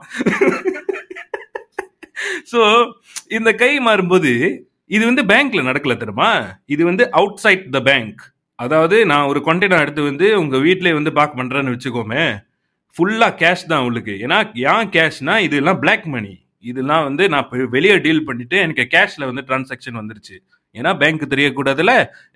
ஸோ 2.53 2.61
இந்த 3.29 3.53
கை 3.55 3.79
மாறும்போது 3.81 4.33
இது 4.91 5.05
வந்து 5.05 5.23
பேங்க்ல 5.25 5.63
நடக்கல 5.63 5.97
தெரியுமா? 5.97 6.31
இது 6.67 6.85
வந்து 6.85 7.11
அவுட் 7.13 7.37
சைட் 7.37 7.71
த 7.71 7.81
பேங்க் 7.83 8.23
அதாவது 8.59 9.07
நான் 9.07 9.27
ஒரு 9.27 9.41
கொண்டெய்னர் 9.41 9.81
எடுத்து 9.81 10.03
வந்து 10.03 10.39
உங்க 10.39 10.59
வீட்டிலே 10.59 10.93
வந்து 10.93 11.13
பார்க் 11.13 11.39
பண்றேன்னு 11.39 11.75
வச்சுக்கோமே 11.75 12.25
ஃபுல்லா 12.97 13.29
கேஷ் 13.39 13.67
தான் 13.67 13.81
உங்களுக்கு 13.81 14.15
ஏன்னா 14.21 14.39
ஏன் 14.69 14.91
கேஷ்னா 14.91 15.39
இதெல்லாம் 15.41 15.79
பிளாக் 15.79 16.07
மணி 16.07 16.33
இதெல்லாம் 16.65 17.05
வந்து 17.05 17.29
நான் 17.29 17.47
வெளியே 17.69 17.99
டீல் 17.99 18.25
பண்ணிட்டு 18.25 18.57
எனக்கு 18.59 18.85
கேஷ்ல 18.91 19.25
வந்து 19.25 19.45
டிரான்சாக்ஷன் 19.49 20.01
வந்துருச்சு. 20.01 20.37
ஏன்னா 20.75 20.91
பேங்க் 21.01 21.25
தெரியக்கூடாதுல 21.33 21.93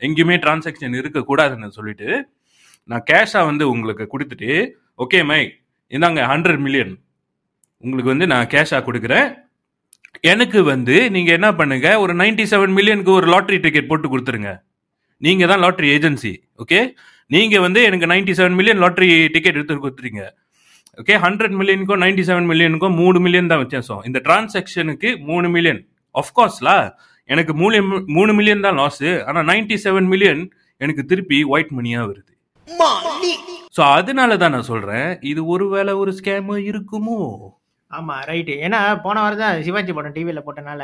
எங்கேயுமே 0.06 0.36
டிரான்சாக்ஷன் 0.44 0.98
இருக்கக்கூடாதுன்னு 1.00 1.76
சொல்லிட்டு 1.78 2.08
நான் 2.90 3.06
கேஷாக 3.10 3.48
வந்து 3.50 3.64
உங்களுக்கு 3.74 4.04
கொடுத்துட்டு 4.14 4.50
ஓகே 5.04 5.20
மை 5.30 5.42
இந்தாங்க 5.92 6.20
ஹண்ட்ரட் 6.32 6.62
மில்லியன் 6.66 6.92
உங்களுக்கு 7.84 8.12
வந்து 8.14 8.26
நான் 8.32 8.50
கேஷாக 8.52 8.82
கொடுக்குறேன். 8.88 9.26
எனக்கு 10.30 10.58
வந்து 10.72 10.96
நீங்கள் 11.14 11.36
என்ன 11.38 11.48
பண்ணுங்க 11.58 11.88
ஒரு 12.02 12.12
97 12.20 12.44
செவன் 12.52 12.74
மில்லியனுக்கு 12.76 13.12
ஒரு 13.18 13.26
லாட்ரி 13.32 13.56
டிக்கெட் 13.64 13.88
போட்டு 13.90 14.08
கொடுத்துருங்க. 14.12 14.50
நீங்கள் 15.22 15.50
தான் 15.50 15.62
லாட்ரி 15.64 15.88
ஏஜென்சி 15.96 16.32
ஓகே 16.62 16.80
நீங்கள் 17.30 17.62
வந்து 17.66 17.80
எனக்கு 17.88 18.06
97 18.10 18.36
செவன் 18.38 18.56
மில்லியன் 18.58 18.80
லாட்ரி 18.84 19.08
டிக்கெட் 19.34 19.58
எடுத்து 19.58 19.82
கொடுத்துறீங்க 19.84 20.22
ஓகே 21.02 21.14
ஹண்ட்ரட் 21.24 21.56
மில்லியனுக்கும் 21.60 22.02
97 22.04 22.26
செவன் 22.30 22.48
மில்லியனுக்கும் 22.50 22.96
மூணு 23.00 23.18
மில்லியன் 23.24 23.50
தான் 23.52 23.62
வித்தியாசம். 23.64 24.02
இந்த 24.08 24.18
டிரான்சாக்ஷனுக்கு 24.26 25.10
மூணு 25.30 25.48
மில்லியன் 25.56 25.80
ஆஃப்கோர்ஸ்லா 26.14 26.76
எனக்கு 27.28 27.52
மூணு 27.54 27.76
மூணு 28.16 28.32
மில்லியன் 28.38 28.64
தான் 28.66 28.78
லாஸ் 28.80 29.04
ஆனா 29.28 29.40
97 29.44 29.78
செவன் 29.84 30.08
மில்லியன் 30.12 30.42
எனக்கு 30.80 31.02
திருப்பி 31.04 31.38
ஒயிட் 31.52 31.72
மணியா 31.78 32.00
வருது. 32.08 32.30
ஸோ 33.76 33.82
அதனால 33.96 34.36
தான் 34.36 34.54
நான் 34.54 34.70
சொல்றேன் 34.72 35.08
இது 35.30 35.40
ஒருவேளை 35.46 35.92
ஒரு 36.02 36.12
ஸ்கேமா 36.18 36.56
இருக்குமோ? 36.70 37.18
ஆமா 37.90 38.14
ரைட்டு 38.28 38.54
ஏன்னா 38.66 38.78
போன 39.04 39.16
வாரம் 39.22 39.42
தான் 39.42 39.62
சிவாஜி 39.66 39.92
படம் 39.92 40.14
டிவியில 40.16 40.40
போட்டனால 40.44 40.82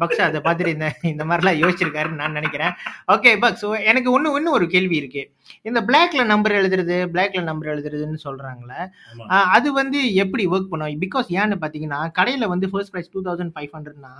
பக்ஸ் 0.00 0.22
அதை 0.26 0.38
பார்த்துட்டு 0.46 0.74
இந்த 0.76 0.86
இந்த 1.12 1.24
மாதிரிலாம் 1.30 1.58
யோசிச்சிருக்காருன்னு 1.62 2.20
நான் 2.22 2.36
நினைக்கிறேன். 2.38 2.72
ஓகே 3.14 3.32
பக்ஸ் 3.44 3.66
எனக்கு 3.90 4.08
ஒன்று 4.16 4.34
இன்னும் 4.38 4.56
ஒரு 4.58 4.66
கேள்வி 4.74 4.96
இருக்கு. 5.00 5.22
இந்த 5.68 5.80
பிளாக்ல 5.88 6.22
நம்பர் 6.32 6.56
எழுதுறது 6.60 6.96
பிளாக்ல 7.14 7.42
நம்பர் 7.50 7.70
எழுதுறதுன்னு 7.74 8.18
சொல்றாங்களே 8.26 8.80
அது 9.56 9.68
வந்து 9.80 10.00
எப்படி 10.22 10.44
ஒர்க் 10.54 10.70
பண்ணும்? 10.72 10.98
பிகாஸ் 11.04 11.28
ஏன்னு 11.40 11.58
பார்த்தீங்கன்னா 11.62 12.00
கடையில் 12.18 12.50
வந்து 12.54 12.66
first 12.72 12.92
prize 12.94 13.12
two 13.14 13.22
thousand 13.28 13.54
five 13.56 13.72
ஹண்ட்ரட்னா 13.76 14.12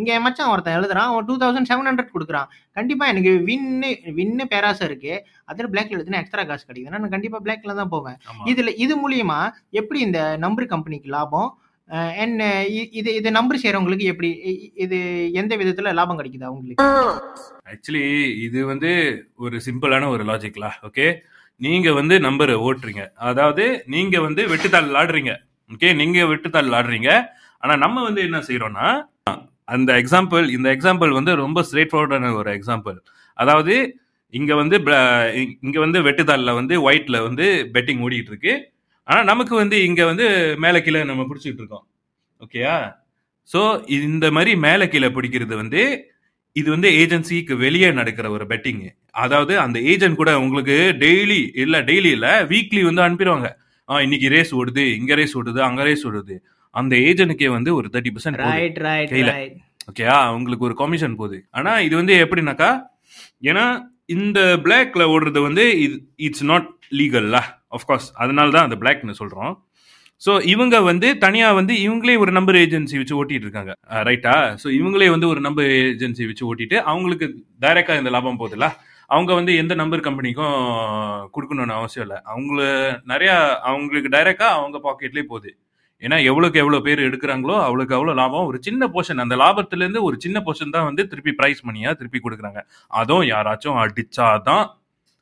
இங்கே 0.00 0.18
மச்சான் 0.26 0.52
ஒருத்தன் 0.54 0.78
எழுதுறான் 0.80 1.10
அவன் 1.12 1.28
டூ 1.30 1.36
தௌசண்ட் 1.44 1.70
செவன் 1.70 1.88
ஹண்ட்ரட் 1.90 2.14
கொடுக்குறான். 2.16 2.50
கண்டிப்பாக 2.78 3.12
எனக்கு 3.14 3.34
வின்னு 3.50 3.90
வின்னு 4.20 4.46
பேராசம் 4.54 4.88
இருக்கு. 4.90 5.14
அதில் 5.52 5.72
பிளாக்ல 5.74 5.98
எழுதுனா 5.98 6.20
எக்ஸ்ட்ரா 6.22 6.44
காசு 6.50 6.64
கிடைக்குதுன்னா 6.68 7.02
நான் 7.04 7.14
கண்டிப்பாக 7.16 7.42
பிளாக்ல 7.46 7.74
தான் 7.80 7.92
போவேன். 7.96 8.18
இதுல 8.52 8.72
இது 8.84 8.96
மூலியமா 9.04 9.40
எப்படி 9.80 10.00
இந்த 10.08 10.20
நம்பர் 10.46 10.72
கம்பெனிக்கு 10.74 11.10
லாபம்? 11.16 11.50
அண்ட் 12.22 12.42
இது 12.98 13.10
இது 13.18 13.28
நம்பர் 13.36 13.60
செய்றவங்களுக்கு 13.62 14.06
எப்படி 14.12 14.28
இது 14.84 14.98
எந்த 15.40 15.52
விதத்துல 15.60 15.92
லாபம் 15.98 16.18
கிடைக்குது 16.20 16.48
அவங்களுக்கு? 16.48 16.84
ஆக்சுவலி 17.72 18.04
இது 18.46 18.60
வந்து 18.72 18.90
ஒரு 19.44 19.56
சிம்பிளான 19.66 20.08
ஒரு 20.14 20.24
லாஜிக்லா 20.30 20.70
ஓகே 20.88 21.06
நீங்க 21.60 21.88
வந்து 21.98 22.14
நம்பர் 22.26 22.52
ஓட்டுறீங்க. 22.68 23.02
அதாவது 23.30 23.64
நீங்க 23.94 24.16
வந்து 24.26 24.42
வெட்டுத்தாள் 24.52 24.96
ஆடுறீங்க 25.02 25.32
ஓகே 25.70 25.90
நீங்க 26.00 26.20
வெட்டுத்தாள் 26.30 26.76
ஆடுறீங்க. 26.78 27.10
ஆனா 27.62 27.74
நம்ம 27.84 28.02
வந்து 28.08 28.22
என்ன 28.28 28.38
செய்யறோம்னா 28.48 28.88
அந்த 29.74 29.90
எக்ஸாம்பிள் 30.02 30.46
இந்த 30.56 30.68
எக்ஸாம்பிள் 30.76 31.12
வந்து 31.18 31.34
ரொம்ப 31.44 31.60
ஸ்ட்ரெயிட் 31.66 31.92
ஃபார்வர்டான 31.92 32.32
ஒரு 32.40 32.50
எக்ஸாம்பிள் 32.58 32.96
அதாவது 33.38 33.74
இங்க 34.34 34.52
வந்து 34.60 34.76
இங்க 35.66 35.78
வந்து 35.84 35.98
வெட்டுத்தாள்ல 36.06 36.52
வந்து 36.60 36.74
ஒயிட்ல 36.86 37.16
வந்து 37.26 37.46
பெட்டிங் 37.74 38.02
ஓடிட்டு 38.06 38.32
இருக்கு. 38.32 38.52
ஆனா 39.08 39.20
நமக்கு 39.30 39.54
வந்து 39.62 39.76
இங்க 39.88 40.02
வந்து 40.10 40.26
மேல 40.64 40.76
கீழே 40.84 41.00
நம்ம 41.10 41.22
பிடிச்சிட்டு 41.30 41.60
இருக்கோம். 41.62 41.84
ஓகேயா 42.40 42.76
ஸோ 43.48 43.60
இந்த 44.08 44.26
மாதிரி 44.36 44.52
மேல 44.66 44.82
கீழே 44.92 45.08
பிடிக்கிறது 45.16 45.54
வந்து 45.62 45.82
இது 46.56 46.68
வந்து 46.74 46.88
ஏஜென்சிக்கு 47.02 47.54
வெளியே 47.64 47.88
நடக்கிற 47.98 48.26
ஒரு 48.36 48.44
பெட்டிங் 48.52 48.82
அதாவது 49.24 49.54
அந்த 49.64 49.78
ஏஜென்ட் 49.92 50.20
கூட 50.20 50.32
உங்களுக்கு 50.44 50.76
டெய்லி 51.02 51.40
இல்ல 51.64 51.76
டெய்லி 51.88 52.10
இல்ல 52.16 52.28
வீக்லி 52.52 52.82
வந்து 52.88 53.04
அனுப்பிடுவாங்க. 53.06 53.48
ஆ 53.88 54.00
இன்னைக்கு 54.04 54.28
ரேஸ் 54.34 54.52
ஓடுது 54.58 54.84
இங்க 54.98 55.14
ரேஸ் 55.20 55.34
ஓடுது 55.40 55.60
அங்க 55.68 55.82
ரேஸ் 55.88 56.04
ஓடுது. 56.08 56.36
அந்த 56.74 56.94
ஏஜென்ட்டுக்கே 57.08 57.50
வந்து 57.56 57.70
ஒரு 57.78 57.88
தேர்ட்டி 57.94 58.12
பர்சன்ட் 58.14 58.40
கையில. 59.14 59.32
ஓகேயா 59.90 60.16
உங்களுக்கு 60.36 60.66
ஒரு 60.68 60.76
கமிஷன் 60.82 61.18
போகுது. 61.20 61.38
ஆனா 61.58 61.72
இது 61.86 61.94
வந்து 62.00 62.14
எப்படின்னாக்கா 62.24 62.70
ஏன்னா 63.50 63.64
இந்த 64.16 64.40
பிளாக்ல 64.64 65.02
ஓடுறது 65.14 65.40
வந்து 65.48 65.64
இட்ஸ் 66.28 66.46
நாட் 66.52 66.70
லீகல்ல 66.92 67.38
அஃப்கோர்ஸ் 67.78 68.08
அதனால 68.22 68.52
தான் 68.56 68.66
அந்த 68.68 68.78
பிளாக்னு 68.82 69.20
சொல்கிறோம் 69.20 69.54
ஸோ 70.22 70.32
இவங்க 70.52 70.76
வந்து 70.88 71.08
தனியாக 71.24 71.56
வந்து 71.58 71.74
இவங்களே 71.86 72.14
ஒரு 72.24 72.32
நம்பர் 72.36 72.56
ஏஜென்சி 72.60 72.96
வச்சு 73.00 73.16
ஓட்டிட்டு 73.20 73.46
இருக்காங்க. 73.46 73.72
Uh, 73.92 74.02
ரைட்டா 74.08 74.34
ஸோ 74.62 74.68
இவங்களே 74.78 75.08
வந்து 75.14 75.26
ஒரு 75.32 75.40
நம்பர் 75.46 75.70
ஏஜென்சி 75.78 76.24
வச்சு 76.28 76.44
ஓட்டிட்டு 76.50 76.76
அவங்களுக்கு 76.90 77.26
டைரக்டா 77.64 77.94
இந்த 78.00 78.10
லாபம் 78.16 78.38
போதில்ல 78.42 78.66
அவங்க 79.10 79.30
வந்து 79.38 79.52
எந்த 79.62 79.74
நம்பர் 79.80 80.04
கம்பெனிக்கும் 80.06 80.54
uh, 80.54 81.20
கொடுக்கணும்னு 81.34 81.76
அவசியம் 81.80 82.06
இல்லை. 82.06 82.18
அவங்கள 82.32 82.60
நிறையா 83.12 83.34
அவங்களுக்கு 83.70 84.14
டைரெக்டாக 84.16 84.58
அவங்க 84.58 84.78
பாக்கெட்லேயே 84.86 85.26
போகுது. 85.32 85.52
ஏன்னா 86.02 86.16
எவ்வளோக்கு 86.30 86.62
எவ்வளோ 86.62 86.78
பேர் 86.86 87.06
எடுக்கிறாங்களோ 87.08 87.56
அவ்வளோக்கு 87.66 87.96
அவ்வளோ 87.98 88.14
லாபம். 88.20 88.46
ஒரு 88.50 88.58
சின்ன 88.68 88.88
போர்ஷன் 88.94 89.22
அந்த 89.24 89.36
லாபத்துலேருந்து 89.42 90.02
ஒரு 90.08 90.16
சின்ன 90.24 90.40
போர்ஷன் 90.46 90.74
தான் 90.76 90.88
வந்து 90.88 91.02
திருப்பி 91.12 91.34
ப்ரைஸ் 91.40 91.60
மணியாக 91.68 91.94
திருப்பி 92.00 92.20
கொடுக்குறாங்க. 92.24 92.62
அதுவும் 93.00 93.28
யாராச்சும் 93.34 93.80
அடிச்சாதான் 93.84 94.64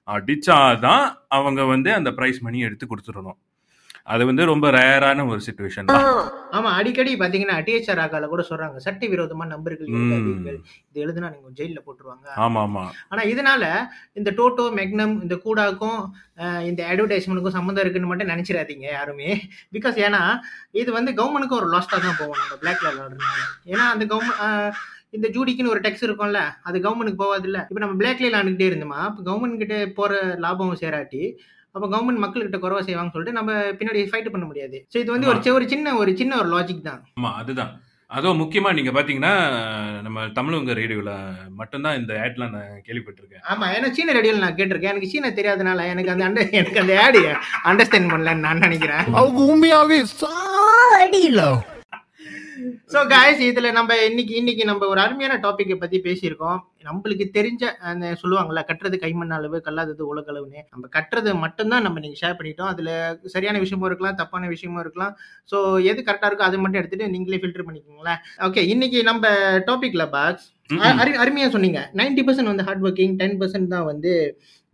அடிச்சாதான் 0.09 1.07
அவங்க 1.39 1.63
வந்து 1.75 1.91
அந்த 1.99 2.11
ப்ரைஸ் 2.19 2.45
மணி 2.47 2.61
எடுத்து 2.69 2.87
கொடுத்துடணும். 2.87 3.39
அது 4.13 4.23
வந்து 4.29 4.45
ரொம்ப 4.51 4.67
ரேரான 4.77 5.25
ஒரு 5.31 5.41
சுச்சுவேஷன் 5.45 5.91
ஆமா 6.57 6.71
அடிக்கடி 6.79 7.11
பாத்தீங்கன்னா 7.21 7.57
டிஎச்ஆர் 7.67 8.01
ஆகால 8.05 8.29
கூட 8.33 8.43
சொல்றாங்க 8.49 8.79
சட்ட 8.87 9.09
விரோதமா 9.13 9.45
நம்பர்கள் 9.53 9.91
இது 9.91 11.03
எழுதுனா 11.05 11.29
நீங்க 11.35 11.51
ஜெயில 11.61 11.81
போட்டுருவாங்க. 11.87 12.27
ஆமா 12.45 12.63
ஆமா 12.67 12.83
ஆனா 13.13 13.23
இதனால 13.33 13.63
இந்த 14.21 14.31
டோட்டோ 14.41 14.65
மெக்னம் 14.79 15.15
இந்த 15.25 15.37
கூடாக்கும் 15.45 16.01
இந்த 16.71 16.81
அட்வர்டைஸ்மெண்ட்டுக்கும் 16.93 17.59
சம்மந்தம் 17.59 17.85
இருக்குன்னு 17.85 18.11
மட்டும் 18.13 18.33
நினைச்சிடாதீங்க 18.33 18.89
யாருமே. 18.99 19.31
பிகாஸ் 19.77 19.99
ஏன்னா 20.07 20.23
இது 20.83 20.91
வந்து 20.99 21.13
கவர்மெண்ட்டுக்கு 21.21 21.61
ஒரு 21.61 21.71
லாஸ்டா 21.75 22.01
தான் 22.07 22.19
போகும் 22.23 22.41
நம்ம 22.43 22.59
பிளாக்ல 22.65 22.91
விளாடுறதுனால 22.95 23.39
ஏன்னா 23.73 23.87
அந்த 23.95 24.07
கவர்மெண்ட் 24.13 24.81
இந்த 25.13 25.29
ஜூடிக்குன்னு 25.29 25.69
ஒரு 25.69 25.81
டெக்ஸ் 25.81 26.05
இருக்கும்ல 26.05 26.39
அது 26.63 26.79
கவர்மெண்ட்டுக்கு 26.79 27.23
போகாதுல்ல. 27.23 27.59
இப்போ 27.63 27.81
நம்ம 27.81 27.97
பிளாக்ல 28.01 28.29
விளாண்டுக்கிட்டே 28.29 28.69
இருந்தோமா 28.71 29.01
இப்போ 29.09 29.23
கவர்மெண்ட் 29.23 29.57
கிட்ட 29.57 29.87
போற 29.95 30.13
லாபம் 30.39 30.77
சேராட்டி 30.77 31.23
அப்போ 31.75 31.87
கவர்மெண்ட் 31.89 32.23
மக்கள்கிட்ட 32.23 32.59
குறவா 32.59 32.81
செய்வாங்கன்னு 32.81 33.11
சொல்லிட்டு 33.11 33.39
நம்ம 33.39 33.53
பின்னாடி 33.73 34.01
ஃபைட் 34.09 34.31
பண்ண 34.31 34.47
முடியாது. 34.47 34.87
ஸோ 34.93 34.97
இது 34.97 35.13
வந்து 35.13 35.29
ஒரு 35.29 35.39
சி- 35.39 35.53
ஒரு 35.53 35.69
சின்ன 35.69 35.95
ஒரு 35.97 36.17
சின்ன 36.17 36.37
ஒரு 36.37 36.49
லாஜிக் 36.49 36.81
தான். 36.81 37.01
ஆமா 37.17 37.33
அதுதான். 37.35 37.73
அதுவும் 38.11 38.41
முக்கியமா 38.41 38.75
நீங்க 38.75 38.91
பாத்தீங்கன்னா 38.91 39.31
நம்ம 40.03 40.25
தமிழங்க 40.35 40.73
ரேடியோல 40.75 41.13
மட்டும்தான் 41.51 41.99
இந்த 41.99 42.13
ஆட்லாம் 42.25 42.51
நான் 42.51 42.83
கேள்விப்பட்டிருக்கேன். 42.87 43.43
ஆமா 43.43 43.67
ஏன்னா 43.75 43.91
சீன 43.91 44.13
ரேடியோல 44.13 44.39
நான் 44.39 44.55
கேட்டிருக்கேன். 44.55 44.93
எனக்கு 44.93 45.09
சீன 45.09 45.31
தெரியாதனால 45.31 45.87
எனக்கு 45.87 46.11
அந்த 46.11 46.25
under- 46.25 46.51
எனக்கு 46.53 46.81
அந்த 46.81 47.03
ஆடு 47.03 47.23
அண்டர்ஸ்டாண்ட் 47.65 48.13
பண்ணலன்னு 48.13 48.47
நான் 48.47 48.59
நினைக்கிறேன். 48.59 49.05
அவங்க 49.15 49.41
உண்மையாவே 49.53 49.99
சாடிலோ 50.17 51.51
ஸோ 52.93 52.99
காய்ஸ் 53.13 53.41
இதுல 53.49 53.69
நம்ம 53.77 53.97
இன்னைக்கு 54.09 54.35
இன்னைக்கு 54.41 54.65
நம்ம 54.71 54.87
ஒரு 54.93 55.01
அருமையான 55.05 55.35
டாபிக்கை 55.45 55.77
பத்தி 55.83 55.99
பேசியிருக்கோம். 56.07 56.59
நம்மளுக்கு 56.89 57.25
தெரிஞ்ச 57.37 57.65
அந்த 57.91 58.07
சொல்லுவாங்கல்ல 58.23 58.63
கட்டுறது 58.69 58.97
கைமண் 59.03 59.35
அளவு 59.37 59.59
கல்லாதது 59.67 60.03
உலகளவுன்னு 60.13 60.61
நம்ம 60.73 60.85
கட்டுறது 60.97 61.33
மட்டும்தான் 61.45 61.85
நம்ம 61.87 62.01
நீங்க 62.05 62.19
ஷேர் 62.23 62.39
பண்ணிட்டோம். 62.39 62.71
அதுல 62.73 62.91
சரியான 63.35 63.61
விஷயமும் 63.65 63.89
இருக்கலாம் 63.91 64.19
தப்பான 64.23 64.49
விஷயமும் 64.55 64.83
இருக்கலாம். 64.85 65.15
ஸோ 65.53 65.59
எது 65.91 66.01
கரெக்டா 66.09 66.31
இருக்கோ 66.31 66.49
அதை 66.49 66.61
மட்டும் 66.63 66.83
எடுத்துட்டு 66.83 67.13
நீங்களே 67.15 67.41
ஃபில்டர் 67.43 67.67
பண்ணிக்கோங்களேன். 67.69 68.21
ஓகே 68.49 68.65
இன்னைக்கு 68.75 69.01
நம்ம 69.11 69.31
டாபிக்ல 69.71 70.07
பாக்ஸ் 70.17 70.49
அருமையா 71.25 71.49
சொன்னீங்க. 71.55 71.81
90% 71.99 72.27
பர்சன்ட் 72.27 72.51
வந்து 72.53 72.67
ஹார்ட் 72.67 72.83
ஒர்க்கிங் 72.87 73.15
டென் 73.21 73.39
பர்சன்ட் 73.41 73.73
தான் 73.75 73.87
வந்து 73.91 74.13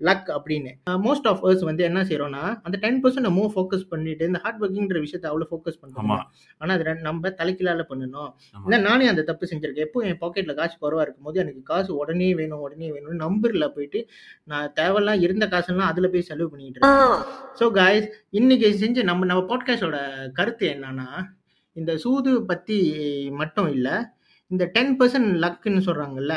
லக் 0.01 0.29
அப்படின்னு. 0.35 0.73
மோஸ்ட் 1.05 1.27
ஆஃப் 1.31 1.41
அர்ஸ் 1.47 1.63
வந்து 1.69 1.83
என்ன 1.87 2.01
செய்றோம்னா 2.09 2.43
அந்த 2.67 2.77
டென் 2.83 2.99
பர்சன்ட் 3.05 3.31
மூவ் 3.39 3.49
ஃபோக்கஸ் 3.55 3.87
பண்ணிட்டு 3.93 4.29
இந்த 4.31 4.41
ஹார்ட் 4.45 4.61
ஒர்க்கிங்ன்ற 4.63 4.99
விஷயத்தை 5.05 5.29
அவ்வளவு 5.31 5.49
ஃபோக்கஸ் 5.51 5.79
பண்ணுவோம் 5.81 6.23
ஆனா 6.61 6.75
அது 6.77 6.95
நம்ம 7.07 7.33
தலைக்கீழால 7.41 7.85
பண்ணணும். 7.91 8.31
ஏன்னா 8.65 8.79
நானே 8.89 9.07
அந்த 9.13 9.23
தப்பு 9.31 9.49
செஞ்சிருக்கேன். 9.51 9.87
எப்போ 9.89 10.05
என் 10.09 10.21
பாக்கெட்ல 10.23 10.55
காசு 10.61 10.77
குறவா 10.85 11.05
இருக்கும் 11.07 11.29
போது 11.29 11.43
எனக்கு 11.45 11.63
காசு 11.73 11.91
உடனே 12.03 12.29
வேணும் 12.41 12.63
உடனே 12.67 12.91
வேணும்னு 12.97 13.23
நம்பர்ல 13.25 13.69
போயிட்டு 13.77 14.03
நான் 14.53 14.71
தேவையெல்லாம் 14.81 15.25
இருந்த 15.27 15.49
காசெல்லாம் 15.55 15.91
அதுல 15.93 16.11
போய் 16.13 16.29
செலவு 16.31 16.51
பண்ணிட்டு 16.53 16.79
இருக்கேன். 16.79 17.25
ஸோ 17.61 17.67
காய்ஸ் 17.81 18.07
இன்னைக்கு 18.41 18.71
செஞ்ச 18.85 19.03
நம்ம 19.11 19.27
நம்ம 19.33 19.45
பாட்காஸ்டோட 19.53 19.99
கருத்து 20.39 20.67
என்னன்னா 20.77 21.09
இந்த 21.77 21.93
சூது 22.05 22.33
பத்தி 22.53 22.79
மட்டும் 23.41 23.69
இல்ல 23.75 23.89
இந்த 24.51 24.65
டென் 24.75 24.95
பர்சன்ட் 25.01 25.33
லக்குன்னு 25.45 25.83
சொல்றாங்கல்ல 25.89 26.35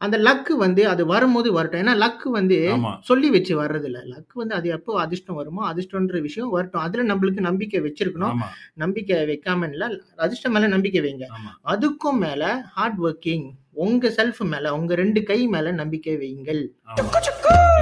அந்த 0.00 0.16
லக்கு 0.18 0.54
வந்து 0.62 0.82
அது 0.88 1.02
வரும்போது 1.06 1.48
வரட்டும். 1.52 1.80
ஏன்னா 1.82 1.92
லக்கு 2.02 2.28
வந்து 2.36 2.56
சொல்லி 3.00 3.28
வச்சு 3.30 3.52
வர்றது 3.60 3.84
இல்ல 3.84 3.98
லக் 4.12 4.32
வந்து 4.34 4.54
அது 4.54 4.68
எப்போ 4.68 4.92
அதிர்ஷ்டம் 5.00 5.38
வருமோ 5.40 5.62
அதிர்ஷ்டம்ன்ற 5.70 6.18
விஷயம் 6.20 6.50
வரட்டும். 6.54 6.82
அதுல 6.86 7.04
நம்மளுக்கு 7.10 7.40
நம்பிக்கை 7.40 7.80
வச்சிருக்கணும். 7.80 8.40
நம்பிக்கை 8.74 9.18
வைக்காம 9.30 9.68
இல்ல 9.72 9.86
அதிர்ஷ்டம் 10.16 10.54
மேல 10.56 10.66
நம்பிக்கை 10.66 11.02
வைங்க. 11.06 11.26
அதுக்கும் 11.64 12.18
மேல 12.18 12.42
ஹார்ட் 12.74 12.98
ஒர்க்கிங் 13.00 13.46
உங்க 13.84 14.08
செல்ஃப் 14.18 14.42
மேல 14.52 14.74
உங்க 14.78 14.94
ரெண்டு 14.94 15.22
கை 15.22 15.38
மேல 15.46 15.72
நம்பிக்கை 15.72 16.16
வைங்கள். 16.16 16.62
ஆமா. 16.90 17.08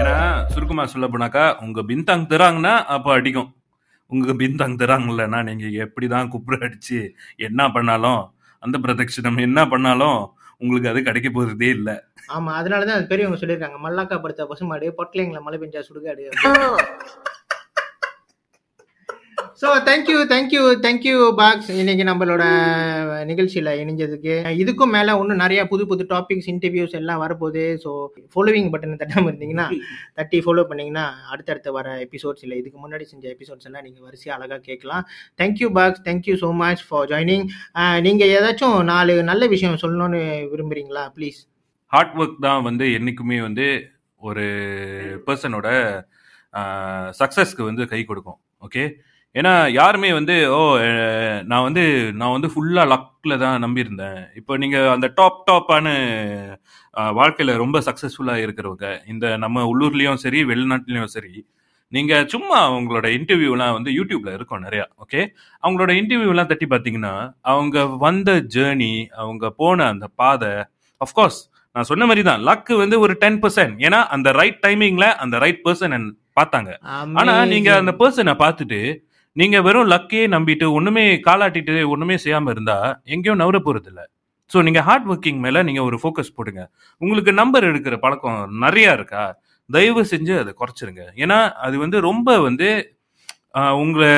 ஏன்னா 0.00 0.14
சுருக்கமா 0.52 0.84
சொல்ல 0.86 1.08
போனாக்கா 1.08 1.46
உங்க 1.60 1.80
பின்தாங் 1.82 2.28
தராங்கன்னா 2.34 2.74
அப்ப 2.96 3.12
அடிக்கும். 3.12 3.50
உங்க 4.10 4.32
பின்தாங் 4.32 4.78
தராங்கல்லன்னா 4.80 5.40
நீங்க 5.42 5.66
எப்படிதான் 5.86 6.28
குப்புற 6.28 6.56
அடிச்சு 6.66 7.00
என்ன 7.48 7.70
பண்ணாலும் 7.70 8.22
அந்த 8.62 8.78
பிரதட்சிணம் 8.78 9.40
என்ன 9.40 9.68
பண்ணாலும் 9.68 10.18
உங்களுக்கு 10.60 10.90
அது 10.90 11.00
கிடைக்க 11.02 11.28
போறதே 11.28 11.68
இல்ல. 11.70 11.90
ஆமா 12.32 12.50
அதனாலதான் 12.58 12.98
அது 12.98 13.06
பெரியவங்க 13.06 13.38
சொல்லியிருக்காங்க. 13.40 13.78
மல்லாக்கா 13.82 14.16
படுத்த 14.20 14.46
பசுமாடு 14.46 14.88
பொட்டலைங்களை 14.98 15.40
மழை 15.42 15.58
பெஞ்சா 15.58 15.80
சுடுகாடு 15.80 16.24
so 19.60 19.68
thank you 19.86 20.18
thank you 20.30 20.60
thank you 20.84 21.16
box 21.38 21.68
இன்னைக்கு 21.80 22.04
நம்மளோட 22.08 22.44
நிகழ்ச்சியில் 23.30 23.70
இணைஞ்சதுக்கு 23.82 24.34
இதுக்கும் 24.62 24.92
மேலே 24.96 25.12
இன்னும் 25.20 25.40
நிறைய 25.42 25.60
புது 25.72 25.84
புது 25.90 26.04
டாபிக்ஸ் 26.12 26.48
இன்டர்வியூஸ் 26.52 26.94
எல்லாம் 27.00 27.20
வரப்போகுது. 27.24 27.64
ஸோ 27.84 27.90
ஃபாலோவிங் 28.32 28.70
பட்டன் 28.74 29.00
தட்டாமல் 29.02 29.30
இருந்தீங்கன்னா 29.30 29.66
தட்டி 30.18 30.40
ஃபாலோ 30.46 30.64
பண்ணீங்கன்னா 30.70 31.04
அடுத்தடுத்து 31.32 31.76
வர 31.78 31.96
எபிசோட்ஸ் 32.06 32.44
இல்லை 32.46 32.58
இதுக்கு 32.62 32.80
முன்னாடி 32.84 33.06
செஞ்ச 33.12 33.24
எபிசோட்ஸ் 33.34 33.68
எல்லாம் 33.70 33.84
நீங்கள் 33.86 34.06
வரிசையாக 34.08 34.38
அழகாக 34.38 34.60
கேட்கலாம். 34.70 35.04
Thank you 35.42 35.70
box 35.78 36.02
thank you 36.08 36.36
so 36.44 36.50
much 36.62 36.84
for 36.88 37.06
joining 37.12 37.46
நீங்கள் 38.08 38.32
ஏதாச்சும் 38.38 38.78
நாலு 38.92 39.16
நல்ல 39.30 39.46
விஷயம் 39.54 39.80
சொல்லணும்னு 39.84 40.22
விரும்புறீங்களா 40.54 41.04
ப்ளீஸ் 41.18 41.40
ஹார்ட் 41.92 42.18
ஒர்க் 42.20 42.42
தான் 42.48 42.66
வந்து 42.70 42.84
என்னைக்குமே 42.98 43.40
வந்து 43.48 43.68
ஒரு 44.20 44.46
பர்சனோட 45.28 45.68
சக்ஸஸ்க்கு 47.20 47.62
வந்து 47.70 47.82
கை 47.90 48.02
கொடுக்கும் 48.04 48.40
ஓகே 48.66 48.82
ஏன்னா 49.34 49.52
யாருமே 49.78 50.08
வந்து 50.16 50.34
ஓ 50.56 50.58
நான் 51.50 51.64
வந்து 51.66 51.82
நான் 52.20 52.34
வந்து 52.34 52.48
ஃபுல்லாக 52.52 52.90
லக்கில் 52.92 53.40
தான் 53.42 53.62
நம்பியிருந்தேன். 53.64 54.18
இப்போ 54.38 54.52
நீங்கள் 54.62 54.90
அந்த 54.94 55.06
டாப் 55.18 55.38
டாப்பான 55.48 55.86
வாழ்க்கையில் 57.18 57.60
ரொம்ப 57.62 57.78
சக்ஸஸ்ஃபுல்லாக 57.86 58.44
இருக்கிறவங்க 58.44 58.86
இந்த 59.12 59.26
நம்ம 59.44 59.64
உள்ளூர்லேயும் 59.70 60.22
சரி 60.24 60.40
வெளிநாட்டுலேயும் 60.50 61.12
சரி 61.16 61.32
நீங்கள் 61.92 62.28
சும்மா 62.32 62.58
அவங்களோட 62.68 63.06
இன்டர்வியூலாம் 63.18 63.76
வந்து 63.76 63.90
யூடியூப்ல 63.98 64.30
இருக்கும் 64.36 64.64
நிறையா 64.66 64.84
ஓகே 65.02 65.20
அவங்களோட 65.62 65.92
இன்டர்வியூலாம் 66.00 66.50
தட்டி 66.50 66.66
பார்த்தீங்கன்னா 66.66 67.14
அவங்க 67.52 67.86
வந்த 68.04 68.32
ஜேர்னி 68.54 68.92
அவங்க 69.22 69.50
போன 69.62 69.86
அந்த 69.94 70.06
பாதை 70.20 70.52
அஃப்கோர்ஸ் 71.00 71.40
நான் 71.76 71.88
சொன்ன 71.90 72.06
மாதிரி 72.08 72.22
தான் 72.28 72.42
லக்கு 72.48 72.74
வந்து 72.82 72.96
ஒரு 73.04 73.14
டென் 73.22 73.38
பர்சன்ட் 73.42 73.76
ஏன்னா 73.86 74.00
அந்த 74.16 74.28
ரைட் 74.40 74.60
டைமிங்ல 74.66 75.06
அந்த 75.24 75.36
ரைட் 75.44 75.62
பர்சன் 75.66 76.06
பார்த்தாங்க. 76.38 76.70
ஆனா 77.20 77.32
நீங்க 77.52 77.70
அந்த 77.80 77.92
பர்சனை 78.00 78.34
பார்த்துட்டு 78.42 78.80
நீங்க 79.36 79.58
வெறும் 79.66 79.90
லக்கே 79.92 80.22
நம்பிட்டு 80.34 80.66
ஒண்ணுமே 80.78 81.04
காலாட்டிட்டு 81.26 81.74
ஒண்ணுமே 81.92 82.16
செய்யாம 82.24 82.50
இருந்தா 82.54 82.76
எங்கேயும் 83.14 83.40
நவர 83.42 83.58
போறது 83.66 83.88
இல்ல 83.92 84.02
ஸோ 84.50 84.62
நீங்க 84.66 84.80
ஹார்ட் 84.88 85.06
ஒர்க்கிங் 85.12 85.38
மேல 85.44 85.62
நீங்க 85.68 85.82
ஒரு 85.88 85.96
ஃபோக்கஸ் 86.02 86.34
போடுங்க. 86.38 86.62
உங்களுக்கு 87.02 87.32
நம்பர் 87.40 87.66
எடுக்கிற 87.68 87.94
பழக்கம் 88.04 88.40
நிறைய 88.64 88.88
இருக்கா? 88.98 89.22
தயவு 89.70 90.02
செஞ்சு 90.12 90.34
அதை 90.42 90.52
குறைச்சிருங்க. 90.60 91.02
ஏன்னா 91.22 91.38
அது 91.66 91.76
வந்து 91.84 91.98
ரொம்ப 92.08 92.28
வந்து 92.48 92.68
உங்களை 93.82 94.10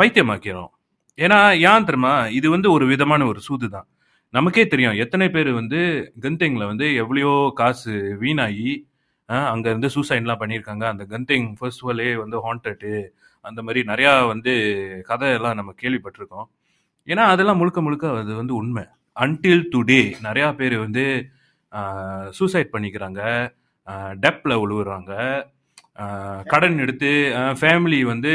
பைத்தியமாக்கிறோம் 0.00 0.70
ஏன்னா 1.18 1.38
ஏன் 1.70 1.86
தெரியுமா 1.88 2.14
இது 2.38 2.48
வந்து 2.54 2.68
ஒரு 2.76 2.84
விதமான 2.92 3.26
ஒரு 3.32 3.40
சூது 3.46 3.68
தான் 3.76 3.88
நமக்கே 4.34 4.64
தெரியும் 4.72 4.98
எத்தனை 5.04 5.26
பேர் 5.36 5.50
வந்து 5.60 5.80
கந்திங்ல 6.24 6.64
வந்து 6.72 6.86
எவ்வளையோ 7.02 7.34
காசு 7.60 7.94
வீணாகி 8.22 8.70
அங்கேருந்து 9.52 9.88
சூசைட்லாம் 9.94 10.40
பண்ணியிருக்காங்க. 10.42 10.84
அந்த 10.92 11.04
கந்திங் 11.12 11.48
ஃபெஸ்டிவலே 11.60 12.10
வந்து 12.22 12.38
ஹாண்டட்டு 12.46 12.92
அந்த 13.48 13.60
மாதிரி 13.62 13.80
நிறையா 13.88 14.12
வந்து 14.30 14.52
கதையெல்லாம் 15.08 15.58
நம்ம 15.58 15.74
கேள்விப்பட்டிருக்கோம். 15.82 16.46
ஏன்னா 17.08 17.24
அதெல்லாம் 17.32 17.60
முழுக்க 17.60 17.80
முழுக்க 17.80 18.06
அது 18.18 18.32
வந்து 18.34 18.54
உண்மை. 18.54 18.84
அன்டில் 19.16 19.62
டுடே 19.72 19.98
நிறையா 20.26 20.48
பேர் 20.56 20.76
வந்து 20.78 21.04
சூசைட் 22.32 22.74
பண்ணிக்கிறாங்க. 22.74 23.20
டெப்ல 24.16 24.52
விழுவுறாங்க 24.60 25.12
ஆஹ், 25.98 26.42
கடன் 26.46 26.76
எடுத்து 26.78 27.08
ஃபேமிலி 27.60 27.98
வந்து 28.08 28.32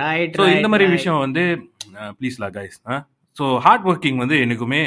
ரைட் 0.00 0.36
ஸோ 0.38 0.44
இந்த 0.54 0.68
மாதிரி 0.68 0.86
விஷயம் 0.96 1.22
வந்து 1.24 1.42
ப்ளீஸ்லா 2.16 2.48
கைஸ் 2.56 2.76
ஸோ 3.36 3.44
ஹார்ட் 3.64 3.86
ஒர்க்கிங் 3.88 4.18
வந்து 4.22 4.36
எனக்குமே 4.44 4.82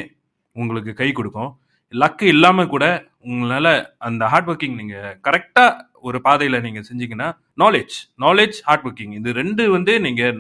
உங்களுக்கு 0.56 0.92
கை 0.94 1.10
கொடுக்கும். 1.12 1.52
லக்கு 1.94 2.26
இல்லாமல் 2.34 2.72
கூட 2.74 2.86
உங்களால் 3.26 3.72
அந்த 4.08 4.24
ஹார்ட் 4.28 4.50
ஒர்க்கிங் 4.50 4.78
நீங்கள் 4.78 5.18
கரெக்டாக 5.28 5.72
ஒரு 6.10 6.20
பாதையில் 6.28 6.64
நீங்கள் 6.66 6.88
செஞ்சீங்கன்னா 6.90 7.30
நாலேஜ் 7.64 7.96
நாலேஜ் 8.26 8.58
ஹார்ட் 8.68 8.86
ஒர்க்கிங் 8.90 9.16
இது 9.20 9.32
ரெண்டு 9.42 9.64
வந்து 9.76 9.96
நீங்கள் 10.06 10.40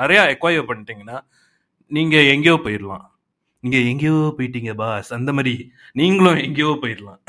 நிறையா 0.00 0.24
எக்வயர் 0.34 0.68
பண்ணிட்டீங்கன்னா 0.68 1.18
நீங்கள் 1.96 2.28
எங்கேயோ 2.34 2.56
போயிடலாம். 2.66 3.06
நீங்கள் 3.64 3.86
எங்கேயோ 3.90 4.18
போயிட்டீங்க 4.38 4.72
பாஸ் 4.82 5.10
அந்த 5.16 5.30
மாதிரி 5.38 5.54
நீங்களும் 6.00 6.40
எங்கேயோ 6.46 6.70
போயிடலாம். 6.84 7.20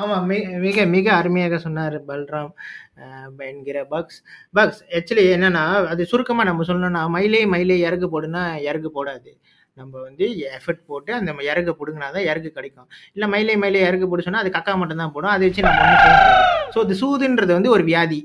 ஆமா 0.00 0.16
மிக 0.64 0.84
மிக 0.94 1.06
அருமையாக 1.18 1.58
சொன்னார் 1.64 1.96
பல்ராம் 2.08 2.50
என்கிற 3.50 3.78
பக்ஸ் 3.92 4.18
பக்ஸ் 4.58 4.82
ஆக்சுவலி 4.96 5.24
என்னன்னா 5.36 5.62
அது 5.92 6.02
சுருக்கமா 6.10 6.42
நம்ம 6.50 6.66
சொல்லணும்னா 6.70 7.02
மயிலே 7.14 7.40
மயிலே 7.54 7.78
இறகு 7.88 8.08
போடுன்னா 8.14 8.42
இறகு 8.70 8.90
போடாது. 8.98 9.30
நம்ம 9.80 9.92
வந்து 10.06 10.26
எஃபர்ட் 10.58 10.82
போட்டு 10.90 11.10
அந்த 11.18 11.32
இறகு 11.50 11.72
பிடுங்கினா 11.80 12.08
தான் 12.16 12.28
இறகு 12.30 12.48
கிடைக்கும். 12.58 12.88
இல்லை 13.14 13.28
மயிலே 13.34 13.56
மயிலே 13.64 13.84
இறகு 13.88 14.08
போடு 14.12 14.38
அது 14.44 14.56
கக்கா 14.58 14.74
மட்டும் 14.82 15.02
தான் 15.04 15.14
போடும். 15.16 15.34
அதை 15.34 15.42
வச்சு 15.48 15.66
நம்ம 15.68 15.84
ஒன்றும் 15.84 16.57
ஸோ 16.74 16.78
இது 16.86 16.94
சூதுன்றது 17.02 17.52
வந்து 17.58 17.70
ஒரு 17.76 17.84
வியாதி. 17.90 18.20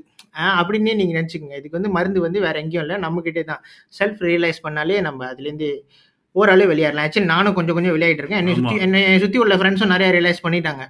அப்படின்னே 0.60 0.94
நீங்கள் 1.00 1.16
நினச்சிக்கோங்க. 1.18 1.58
இதுக்கு 1.60 1.78
வந்து 1.78 1.92
மருந்து 1.96 2.20
வந்து 2.26 2.38
வேற 2.46 2.56
எங்கேயும் 2.62 2.84
இல்லை. 2.84 2.96
நம்மக்கிட்டே 3.04 3.42
தான். 3.50 3.62
செல்ஃப் 3.98 4.22
ரியலைஸ் 4.28 4.58
பண்ணாலே 4.66 4.96
நம்ம 5.08 5.26
அதுலேருந்து 5.32 5.68
ஓரளவு 6.40 6.70
வெளியேறலாம். 6.72 7.06
ஆக்சுவலி 7.06 7.30
நானும் 7.34 7.56
கொஞ்சம் 7.58 7.76
கொஞ்சம் 7.78 7.94
விளையாடிட்டு 7.96 8.22
இருக்கேன். 8.22 8.42
என்னை 8.42 8.54
சுற்றி 8.58 8.76
என்னை 8.86 9.02
சுற்றி 9.24 9.38
உள்ள 9.44 9.56
ஃப்ரெண்ட்ஸும் 9.60 9.92
நிறைய 9.94 10.08
ரியலைஸ் 10.16 10.44
பண்ணிட்டாங்க. 10.46 10.84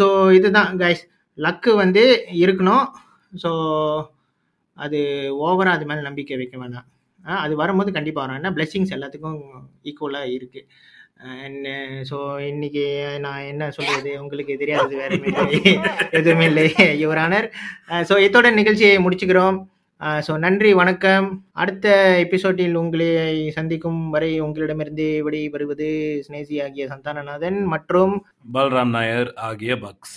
ஸோ 0.00 0.06
இதுதான் 0.38 0.70
கைஸ் 0.80 1.04
லக்கு 1.38 1.72
வந்து 1.82 2.02
இருக்கணும். 2.44 2.86
ஸோ 3.42 3.50
அது 4.84 4.98
ஓவராக 5.46 5.76
அது 5.78 5.86
மேலே 5.90 6.02
நம்பிக்கை 6.08 6.36
வைக்க 6.40 6.56
வேணாம். 6.62 6.86
அது 7.44 7.54
வரும்போது 7.60 7.90
கண்டிப்பாக 7.96 8.22
வரும். 8.24 8.38
ஏன்னா 8.40 8.52
பிளெஸிங்ஸ் 8.56 8.94
எல்லாத்துக்கும் 8.96 9.38
ஈக்குவலாக 9.90 10.32
இருக்குது 10.36 10.66
ஸோ 12.10 12.16
இன்னைக்கு 12.50 12.84
நான் 13.24 13.48
என்ன 13.50 13.64
சொல்றது? 13.76 14.12
உங்களுக்கு 14.22 14.54
தெரியாதது 14.62 14.94
வேற 15.00 15.10
எதுவுமே 16.18 16.46
இல்லை. 16.50 16.64
யுவரானர் 17.02 17.46
ஸோ 18.08 18.16
இதோட 18.26 18.50
நிகழ்ச்சியை 18.60 18.96
முடிச்சுக்கிறோம். 19.04 19.58
ஸோ 20.26 20.32
நன்றி 20.44 20.70
வணக்கம். 20.80 21.28
அடுத்த 21.62 21.86
எபிசோட்டில் 22.24 22.74
உங்களை 22.82 23.10
சந்திக்கும் 23.58 24.00
வரை 24.14 24.32
உங்களிடமிருந்து 24.46 25.06
விடை 25.26 25.44
வருவது 25.54 25.88
ஸ்னேசி 26.26 26.58
ஆகிய 26.66 26.86
சந்தானநாதன் 26.92 27.60
மற்றும் 27.74 28.14
பல்ராம் 28.56 28.94
நாயர் 28.98 29.32
ஆகிய 29.50 29.76
பக்ஸ். 29.86 30.16